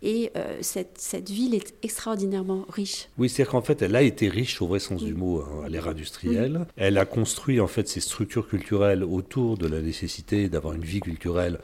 Et 0.02 0.30
euh, 0.36 0.58
cette, 0.60 0.98
cette, 0.98 1.30
ville 1.30 1.54
est 1.54 1.74
extraordinairement 1.82 2.66
riche. 2.68 3.08
Oui, 3.16 3.30
c'est-à-dire 3.30 3.52
qu'en 3.52 3.62
fait, 3.62 3.80
elle 3.80 3.96
a 3.96 4.02
été 4.02 4.28
riche 4.28 4.60
au 4.60 4.66
vrai 4.66 4.78
sens 4.78 5.02
du 5.02 5.14
mot 5.14 5.40
hein, 5.40 5.64
à 5.64 5.68
l'ère 5.70 5.88
industrielle. 5.88 6.66
Elle 6.76 6.98
a 6.98 7.06
construit 7.06 7.60
en 7.60 7.66
fait 7.66 7.88
ses 7.88 8.00
structures 8.00 8.46
culturelles 8.46 9.02
autour 9.02 9.56
de 9.56 9.66
la 9.66 9.80
nécessité 9.80 10.50
d'avoir 10.50 10.74
une 10.74 10.84
vie 10.84 11.00
culturelle 11.00 11.60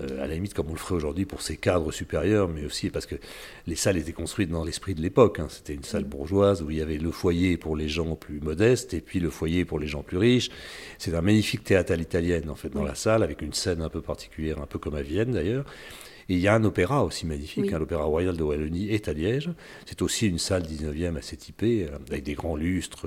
euh, 0.00 0.22
à 0.22 0.26
la 0.26 0.34
limite 0.34 0.54
comme 0.54 0.68
on 0.68 0.72
le 0.72 0.78
ferait 0.78 0.94
aujourd'hui 0.94 1.24
pour 1.24 1.42
ses 1.42 1.56
cadres 1.56 1.92
supérieurs, 1.92 2.48
mais 2.48 2.64
aussi 2.64 2.90
parce 2.90 3.06
que 3.06 3.16
les 3.66 3.76
salles 3.76 3.96
étaient 3.96 4.12
construites 4.12 4.50
dans 4.50 4.64
l'esprit 4.64 4.94
de 4.94 5.00
l'époque. 5.00 5.40
Hein. 5.40 5.48
C'était 5.48 5.74
une 5.74 5.84
salle 5.84 6.04
bourgeoise 6.04 6.62
où 6.62 6.70
il 6.70 6.78
y 6.78 6.82
avait 6.82 6.98
le 6.98 7.10
foyer 7.10 7.56
pour 7.56 7.76
les 7.76 7.88
gens 7.88 8.16
plus 8.16 8.40
modestes 8.40 8.94
et 8.94 9.00
puis 9.00 9.20
le 9.20 9.30
foyer 9.30 9.64
pour 9.64 9.78
les 9.78 9.86
gens 9.86 10.02
plus 10.02 10.18
riches. 10.18 10.50
C'est 10.98 11.14
un 11.14 11.22
magnifique 11.22 11.64
théâtre 11.64 11.92
à 11.92 11.96
l'italienne 11.96 12.50
en 12.50 12.54
fait 12.54 12.70
dans 12.70 12.84
la 12.84 12.94
salle 12.94 13.22
avec 13.22 13.42
une 13.42 13.52
scène 13.52 13.82
un 13.82 13.88
peu 13.88 14.02
particulière, 14.02 14.60
un 14.60 14.66
peu 14.66 14.78
comme 14.78 14.94
à 14.94 15.02
Vienne 15.02 15.32
d'ailleurs. 15.32 15.64
Et 16.28 16.34
il 16.34 16.40
y 16.40 16.48
a 16.48 16.54
un 16.54 16.64
opéra 16.64 17.04
aussi 17.04 17.24
magnifique, 17.24 17.72
hein, 17.72 17.78
l'Opéra 17.78 18.04
Royal 18.04 18.36
de 18.36 18.42
Wallonie 18.42 18.90
est 18.90 19.06
à 19.06 19.12
Liège. 19.12 19.50
C'est 19.84 20.02
aussi 20.02 20.26
une 20.26 20.38
salle 20.38 20.62
19e 20.62 21.16
assez 21.16 21.36
typée, 21.36 21.86
euh, 21.88 21.98
avec 22.08 22.24
des 22.24 22.34
grands 22.34 22.56
lustres, 22.56 23.06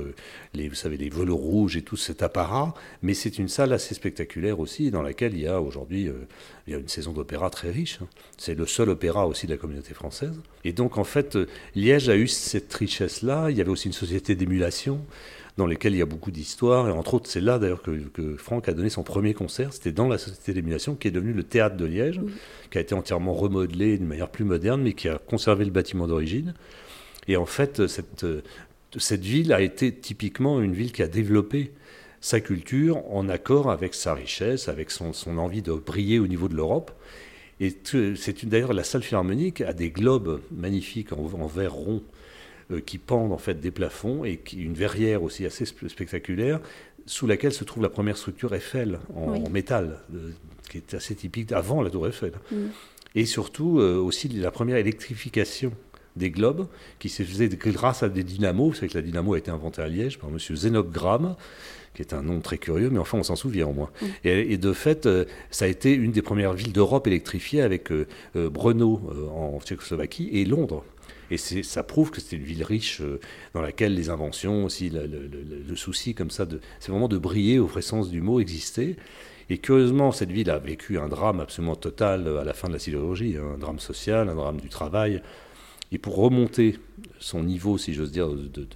les, 0.54 0.70
vous 0.70 0.76
savez, 0.76 0.96
les 0.96 1.10
velours 1.10 1.42
rouges 1.42 1.76
et 1.76 1.82
tout 1.82 1.98
cet 1.98 2.24
apparat. 2.24 2.74
Mais 3.02 3.14
c'est 3.14 3.38
une 3.38 3.50
salle 3.50 3.74
assez 3.74 3.94
spectaculaire 3.94 4.60
aussi, 4.60 4.90
dans 4.90 5.02
laquelle 5.02 5.34
il 5.34 5.42
y 5.42 5.48
a 5.48 5.62
aujourd'hui 5.62 6.08
euh, 6.08 6.14
il 6.70 6.74
y 6.74 6.76
a 6.76 6.80
une 6.80 6.88
saison 6.88 7.14
d'opéra 7.14 7.50
très 7.50 7.72
riche. 7.72 7.98
Hein. 8.02 8.08
C'est 8.38 8.54
le 8.54 8.68
seul 8.68 8.90
opéra 8.90 9.26
aussi 9.26 9.48
de 9.48 9.52
la 9.52 9.58
communauté 9.58 9.96
française. 9.96 10.40
Et 10.64 10.72
donc, 10.72 11.00
en 11.00 11.04
fait, 11.04 11.36
euh, 11.36 11.48
Liège 11.76 12.10
a 12.10 12.16
eu 12.16 12.28
cette 12.28 12.72
richesse-là. 12.72 13.50
Il 13.50 13.58
y 13.58 13.62
avait 13.62 13.72
aussi 13.72 13.88
une 13.88 13.94
société 13.94 14.36
d'émulation 14.36 15.04
dans 15.58 15.66
lesquelles 15.66 15.94
il 15.94 15.98
y 15.98 16.04
a 16.04 16.06
beaucoup 16.06 16.30
d'histoires. 16.30 16.88
Et 16.88 16.92
entre 16.92 17.16
autres, 17.16 17.28
c'est 17.28 17.42
là 17.42 17.58
d'ailleurs 17.58 17.82
que, 17.82 17.90
que, 17.90 18.38
Franck 18.38 18.70
a 18.70 18.74
donné 18.74 18.90
son 18.90 19.02
premier 19.02 19.34
concert. 19.34 19.74
C'était 19.74 19.92
dans 19.92 20.08
la 20.08 20.20
Société 20.20 20.54
d'émulation 20.54 20.94
qui 20.94 21.08
est 21.08 21.12
devenue 21.12 21.34
le 21.34 21.44
théâtre 21.44 21.76
de 21.76 21.86
Liège, 21.86 22.22
qui 22.70 22.78
a 22.78 22.82
été 22.82 22.94
entièrement 22.94 23.34
remodelé 23.34 23.98
d'une 23.98 24.08
manière 24.08 24.30
plus 24.30 24.46
moderne, 24.46 24.84
mais 24.84 24.94
qui 24.94 25.10
a 25.10 25.18
conservé 25.18 25.66
le 25.66 25.72
bâtiment 25.72 26.08
d'origine. 26.08 26.54
Et 27.28 27.36
en 27.36 27.48
fait, 27.48 27.88
cette, 27.88 28.28
cette 28.96 29.24
ville 29.24 29.54
a 29.54 29.62
été 29.62 29.92
typiquement 29.92 30.62
une 30.62 30.74
ville 30.74 30.92
qui 30.92 31.02
a 31.02 31.08
développé 31.08 31.72
sa 32.22 32.40
culture 32.40 33.04
en 33.12 33.30
accord 33.30 33.72
avec 33.72 33.94
sa 33.94 34.14
richesse, 34.14 34.68
avec 34.68 34.92
son, 34.92 35.14
son 35.14 35.38
envie 35.38 35.62
de 35.62 35.74
briller 35.74 36.20
au 36.20 36.28
niveau 36.28 36.48
de 36.48 36.56
l'Europe. 36.56 36.92
Et 37.60 37.76
c'est 38.16 38.46
d'ailleurs 38.46 38.74
la 38.74 38.84
salle 38.84 39.04
philharmonique 39.04 39.62
a 39.62 39.74
des 39.74 39.90
globes 39.90 40.42
magnifiques 40.52 41.12
en, 41.12 41.18
en 41.18 41.48
verre 41.48 41.74
rond 41.74 42.02
euh, 42.72 42.82
qui 42.82 43.00
pendent 43.00 43.34
en 43.34 43.40
fait 43.40 43.60
des 43.60 43.72
plafonds 43.72 44.24
et 44.26 44.38
qui, 44.38 44.62
une 44.62 44.76
verrière 44.76 45.24
aussi 45.24 45.44
assez 45.44 45.66
spectaculaire 45.66 46.60
sous 47.08 47.26
laquelle 47.26 47.52
se 47.52 47.64
trouve 47.64 47.82
la 47.82 47.90
première 47.90 48.16
structure 48.16 48.54
Eiffel 48.54 49.00
en, 49.16 49.50
métal, 49.50 49.98
euh, 50.14 50.30
qui 50.70 50.78
est 50.78 50.94
assez 50.94 51.16
typique 51.16 51.52
avant 51.52 51.82
la 51.82 51.90
tour 51.90 52.08
Eiffel. 52.08 52.34
Et 53.16 53.26
surtout 53.26 53.80
euh, 53.80 53.98
aussi 53.98 54.28
la 54.28 54.52
première 54.52 54.78
électrification 54.78 55.72
des 56.16 56.30
globes 56.30 56.68
qui 57.00 57.10
s'est 57.10 57.24
faite 57.24 57.58
grâce 57.58 58.04
à 58.04 58.10
des 58.10 58.24
dynamos. 58.24 58.70
Vous 58.70 58.76
savez 58.76 58.90
que 58.90 58.98
la 58.98 59.02
dynamo 59.02 59.34
a 59.34 59.40
été 59.40 59.50
inventée 59.50 59.82
à 59.82 59.88
Liège 59.88 60.20
par 60.20 60.30
M. 60.30 60.38
Zenob 60.38 60.92
Gram, 60.92 61.36
qui 61.94 62.02
est 62.02 62.14
un 62.14 62.22
nom 62.22 62.40
très 62.40 62.58
curieux, 62.58 62.90
mais 62.90 63.00
enfin 63.00 63.18
on 63.18 63.24
s'en 63.24 63.36
souvient 63.36 63.68
au 63.68 63.74
moins. 63.74 63.90
Mm. 64.02 64.06
Et, 64.26 64.58
de 64.58 64.74
fait, 64.74 65.08
ça 65.52 65.66
a 65.66 65.68
été 65.68 65.94
une 65.94 66.12
des 66.12 66.22
premières 66.22 66.54
villes 66.54 66.74
d'Europe 66.74 67.08
électrifiées 67.08 67.62
avec 67.62 67.92
Brno 68.36 69.02
en 69.34 69.60
Tchécoslovaquie 69.60 70.30
et 70.34 70.46
Londres. 70.46 70.84
Et 71.32 71.38
ça 71.38 71.84
prouve 71.84 72.10
que 72.10 72.22
c'était 72.22 72.38
une 72.38 72.44
ville 72.44 72.64
riche 72.64 73.02
euh, 73.02 73.20
dans 73.54 73.62
laquelle 73.62 73.94
les 73.94 74.10
inventions, 74.10 74.66
aussi 74.66 74.90
le, 74.90 75.76
souci 75.76 76.16
comme 76.16 76.32
ça, 76.32 76.48
c'est 76.80 76.92
vraiment 76.92 77.08
de 77.08 77.18
briller 77.18 77.60
au 77.60 77.68
vrai 77.68 77.82
sens 77.82 78.10
du 78.10 78.22
mot 78.22 78.40
existait. 78.40 78.96
Et 79.52 79.58
curieusement, 79.58 80.12
cette 80.12 80.32
ville 80.32 80.50
a 80.50 80.60
vécu 80.60 80.98
un 80.98 81.08
drame 81.08 81.40
absolument 81.40 81.76
total 81.76 82.28
à 82.38 82.44
la 82.44 82.54
fin 82.54 82.68
de 82.68 82.74
la 82.74 82.80
sidérurgie, 82.80 83.38
hein, 83.38 83.54
un 83.56 83.58
drame 83.58 83.80
social, 83.80 84.30
un 84.30 84.36
drame 84.36 84.60
du 84.60 84.70
travail. 84.70 85.22
Et 85.92 85.98
pour 85.98 86.16
remonter 86.16 86.78
son 87.20 87.44
niveau, 87.44 87.78
si 87.78 87.94
j'ose 87.94 88.12
dire, 88.12 88.30
de, 88.30 88.68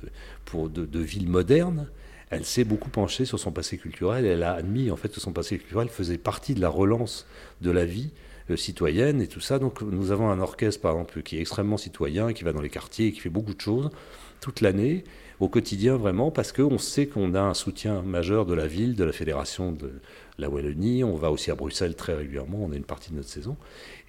pour 0.45 0.69
de, 0.69 0.99
ville 0.99 1.30
moderne, 1.30 1.88
elle 2.34 2.46
s'est 2.46 2.63
beaucoup 2.63 2.89
penchée 2.89 3.26
sur 3.26 3.39
son 3.39 3.52
passé 3.52 3.78
culturel. 3.78 4.26
Elle 4.26 4.43
a 4.43 4.54
admis 4.54 4.91
en 4.91 4.96
fait 4.96 5.10
que 5.10 5.19
son 5.19 5.32
passé 5.32 5.58
culturel 5.58 5.89
faisait 5.89 6.17
partie 6.17 6.54
de 6.54 6.62
la 6.62 6.69
relance 6.69 7.26
de 7.62 7.72
la 7.72 7.86
vie 7.86 8.12
euh, 8.50 8.58
citoyenne 8.58 9.22
et 9.22 9.28
tout 9.28 9.39
ça. 9.39 9.60
Donc 9.60 9.82
nous 9.82 10.12
avons 10.12 10.30
un 10.30 10.39
orchestre, 10.39 10.82
par 10.82 10.93
exemple, 10.93 11.22
qui 11.24 11.38
est 11.38 11.41
extrêmement 11.41 11.78
citoyen, 11.78 12.34
qui 12.34 12.43
va 12.43 12.54
dans 12.54 12.62
les 12.62 12.69
quartiers, 12.69 13.12
qui 13.12 13.19
fait 13.19 13.30
beaucoup 13.30 13.54
de 13.54 13.62
choses 13.62 13.89
toute 14.43 14.60
l'année, 14.60 15.06
au 15.39 15.48
quotidien 15.48 15.96
vraiment, 15.96 16.30
parce 16.30 16.52
qu'on 16.52 16.78
sait 16.78 17.08
qu'on 17.08 17.34
a 17.34 17.41
un 17.41 17.54
soutien 17.54 18.02
majeur 18.02 18.46
de 18.46 18.54
la 18.54 18.67
ville, 18.67 18.96
de 18.96 19.06
la 19.06 19.13
fédération 19.13 19.72
de 19.72 19.93
la 20.38 20.50
Wallonie. 20.50 21.04
On 21.04 21.15
va 21.15 21.32
aussi 21.32 21.52
à 21.52 21.56
Bruxelles 21.56 21.96
très 21.96 22.13
régulièrement, 22.13 22.60
on 22.63 22.72
a 22.72 22.76
une 22.76 22.84
partie 22.84 23.12
de 23.12 23.15
notre 23.15 23.30
saison. 23.30 23.58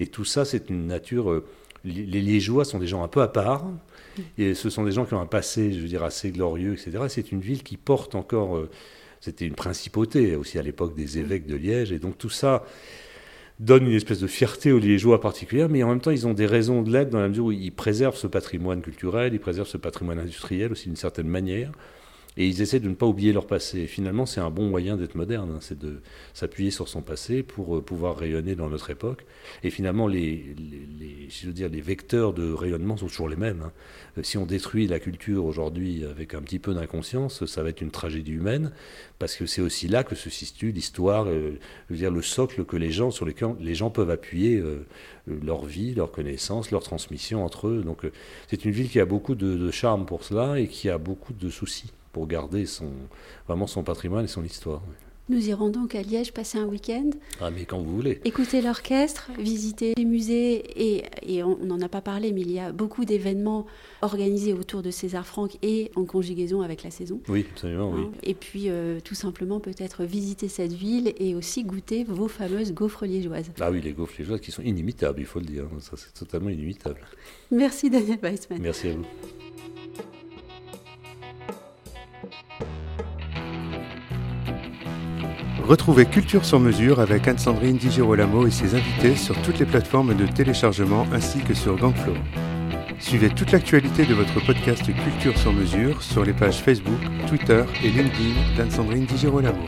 Et 0.00 0.06
tout 0.06 0.24
ça, 0.24 0.44
c'est 0.44 0.70
une 0.70 0.86
nature... 0.86 1.30
Euh, 1.30 1.44
les 1.86 2.22
Liégeois 2.22 2.64
sont 2.64 2.78
des 2.78 2.86
gens 2.86 3.02
un 3.02 3.08
peu 3.08 3.20
à 3.20 3.28
part, 3.28 3.66
et 4.38 4.54
ce 4.54 4.70
sont 4.70 4.84
des 4.84 4.92
gens 4.92 5.04
qui 5.04 5.12
ont 5.12 5.20
un 5.20 5.26
passé, 5.26 5.70
je 5.74 5.80
veux 5.80 5.86
dire, 5.86 6.02
assez 6.02 6.30
glorieux, 6.30 6.72
etc. 6.72 6.92
C'est 7.08 7.30
une 7.30 7.40
ville 7.40 7.62
qui 7.62 7.76
porte 7.76 8.14
encore... 8.14 8.56
Euh, 8.56 8.70
c'était 9.20 9.46
une 9.46 9.54
principauté 9.54 10.34
aussi 10.34 10.58
à 10.58 10.62
l'époque 10.62 10.94
des 10.94 11.18
évêques 11.18 11.46
de 11.46 11.56
Liège, 11.56 11.92
et 11.92 11.98
donc 11.98 12.16
tout 12.16 12.30
ça 12.30 12.64
donne 13.60 13.86
une 13.86 13.94
espèce 13.94 14.20
de 14.20 14.26
fierté 14.26 14.72
aux 14.72 14.78
Liégeois 14.78 15.20
particulière, 15.20 15.68
mais 15.68 15.82
en 15.82 15.88
même 15.88 16.00
temps, 16.00 16.10
ils 16.10 16.26
ont 16.26 16.34
des 16.34 16.46
raisons 16.46 16.82
de 16.82 16.90
l'être 16.90 17.10
dans 17.10 17.20
la 17.20 17.28
mesure 17.28 17.46
où 17.46 17.52
ils 17.52 17.72
préservent 17.72 18.16
ce 18.16 18.26
patrimoine 18.26 18.82
culturel, 18.82 19.32
ils 19.32 19.40
préservent 19.40 19.68
ce 19.68 19.76
patrimoine 19.76 20.18
industriel 20.18 20.72
aussi 20.72 20.88
d'une 20.88 20.96
certaine 20.96 21.28
manière. 21.28 21.70
Et 22.36 22.48
ils 22.48 22.62
essaient 22.62 22.80
de 22.80 22.88
ne 22.88 22.94
pas 22.94 23.06
oublier 23.06 23.32
leur 23.32 23.46
passé. 23.46 23.86
finalement, 23.86 24.26
c'est 24.26 24.40
un 24.40 24.50
bon 24.50 24.68
moyen 24.68 24.96
d'être 24.96 25.14
moderne, 25.14 25.52
hein. 25.54 25.58
c'est 25.60 25.78
de 25.78 26.00
s'appuyer 26.32 26.72
sur 26.72 26.88
son 26.88 27.00
passé 27.00 27.44
pour 27.44 27.76
euh, 27.76 27.80
pouvoir 27.80 28.16
rayonner 28.16 28.56
dans 28.56 28.68
notre 28.68 28.90
époque. 28.90 29.24
Et 29.62 29.70
finalement, 29.70 30.08
les, 30.08 30.54
les, 30.98 31.28
je 31.28 31.46
veux 31.46 31.52
dire, 31.52 31.68
les 31.68 31.80
vecteurs 31.80 32.32
de 32.32 32.52
rayonnement 32.52 32.96
sont 32.96 33.06
toujours 33.06 33.28
les 33.28 33.36
mêmes. 33.36 33.62
Hein. 33.64 33.72
Euh, 34.18 34.22
si 34.24 34.36
on 34.36 34.46
détruit 34.46 34.88
la 34.88 34.98
culture 34.98 35.44
aujourd'hui 35.44 36.04
avec 36.04 36.34
un 36.34 36.42
petit 36.42 36.58
peu 36.58 36.74
d'inconscience, 36.74 37.46
ça 37.46 37.62
va 37.62 37.68
être 37.68 37.80
une 37.80 37.92
tragédie 37.92 38.32
humaine, 38.32 38.72
parce 39.20 39.36
que 39.36 39.46
c'est 39.46 39.62
aussi 39.62 39.86
là 39.86 40.02
que 40.02 40.16
se 40.16 40.28
situe 40.28 40.72
l'histoire, 40.72 41.26
euh, 41.28 41.52
le 41.88 42.22
socle 42.22 42.64
que 42.64 42.76
les 42.76 42.90
gens, 42.90 43.12
sur 43.12 43.26
lesquels 43.26 43.54
les 43.60 43.76
gens 43.76 43.90
peuvent 43.90 44.10
appuyer 44.10 44.62
leur 45.26 45.64
vie, 45.64 45.94
leur 45.94 46.10
connaissance, 46.10 46.70
leur 46.70 46.82
transmission 46.82 47.44
entre 47.44 47.68
eux. 47.68 47.82
Donc 47.84 48.02
c'est 48.48 48.64
une 48.64 48.70
ville 48.70 48.88
qui 48.88 49.00
a 49.00 49.04
beaucoup 49.04 49.34
de 49.34 49.70
charme 49.70 50.06
pour 50.06 50.24
cela 50.24 50.58
et 50.58 50.68
qui 50.68 50.88
a 50.88 50.98
beaucoup 50.98 51.32
de 51.32 51.48
soucis 51.48 51.92
pour 52.14 52.26
garder 52.28 52.64
son, 52.64 52.90
vraiment 53.46 53.66
son 53.66 53.82
patrimoine 53.82 54.24
et 54.24 54.28
son 54.28 54.44
histoire. 54.44 54.80
Nous 55.30 55.48
irons 55.48 55.70
donc 55.70 55.94
à 55.94 56.02
Liège 56.02 56.34
passer 56.34 56.58
un 56.58 56.66
week-end. 56.66 57.08
Ah, 57.40 57.50
mais 57.50 57.64
quand 57.64 57.80
vous 57.80 57.96
voulez. 57.96 58.20
Écouter 58.26 58.60
l'orchestre, 58.60 59.30
visiter 59.38 59.94
les 59.96 60.04
musées, 60.04 60.62
et, 60.76 61.04
et 61.22 61.42
on 61.42 61.56
n'en 61.64 61.80
a 61.80 61.88
pas 61.88 62.02
parlé, 62.02 62.30
mais 62.30 62.42
il 62.42 62.52
y 62.52 62.58
a 62.58 62.72
beaucoup 62.72 63.06
d'événements 63.06 63.64
organisés 64.02 64.52
autour 64.52 64.82
de 64.82 64.90
César 64.90 65.26
Franck 65.26 65.56
et 65.62 65.90
en 65.96 66.04
conjugaison 66.04 66.60
avec 66.60 66.82
la 66.82 66.90
saison. 66.90 67.20
Oui, 67.28 67.46
absolument, 67.50 67.90
oui. 67.90 68.02
Hein. 68.02 68.10
Et 68.22 68.34
puis, 68.34 68.64
euh, 68.68 69.00
tout 69.00 69.14
simplement, 69.14 69.60
peut-être 69.60 70.04
visiter 70.04 70.48
cette 70.48 70.74
ville 70.74 71.14
et 71.18 71.34
aussi 71.34 71.64
goûter 71.64 72.04
vos 72.04 72.28
fameuses 72.28 72.74
gaufres 72.74 73.06
liégeoises. 73.06 73.50
Ah 73.60 73.70
oui, 73.70 73.80
les 73.80 73.92
gaufres 73.92 74.16
liégeoises 74.18 74.42
qui 74.42 74.52
sont 74.52 74.62
inimitables, 74.62 75.20
il 75.20 75.26
faut 75.26 75.40
le 75.40 75.46
dire. 75.46 75.64
Ça, 75.80 75.96
c'est 75.96 76.12
totalement 76.12 76.50
inimitable. 76.50 77.00
Merci 77.50 77.88
Daniel 77.88 78.18
Weissman. 78.22 78.58
Merci 78.60 78.88
à 78.88 78.92
vous. 78.92 79.06
Retrouvez 85.66 86.04
Culture 86.04 86.44
sur 86.44 86.60
mesure 86.60 87.00
avec 87.00 87.26
Anne-Sandrine 87.26 87.78
Di 87.78 87.90
Girolamo 87.90 88.46
et 88.46 88.50
ses 88.50 88.74
invités 88.74 89.16
sur 89.16 89.34
toutes 89.40 89.58
les 89.58 89.64
plateformes 89.64 90.14
de 90.14 90.26
téléchargement 90.26 91.06
ainsi 91.10 91.38
que 91.38 91.54
sur 91.54 91.78
Gangflow. 91.78 92.12
Suivez 92.98 93.30
toute 93.30 93.50
l'actualité 93.50 94.04
de 94.04 94.12
votre 94.12 94.44
podcast 94.44 94.84
Culture 94.84 95.38
sur 95.38 95.54
mesure 95.54 96.02
sur 96.02 96.22
les 96.22 96.34
pages 96.34 96.58
Facebook, 96.58 97.00
Twitter 97.28 97.64
et 97.82 97.88
LinkedIn 97.88 98.56
d'Anne-Sandrine 98.58 99.06
Di 99.06 99.16
Girolamo. 99.16 99.64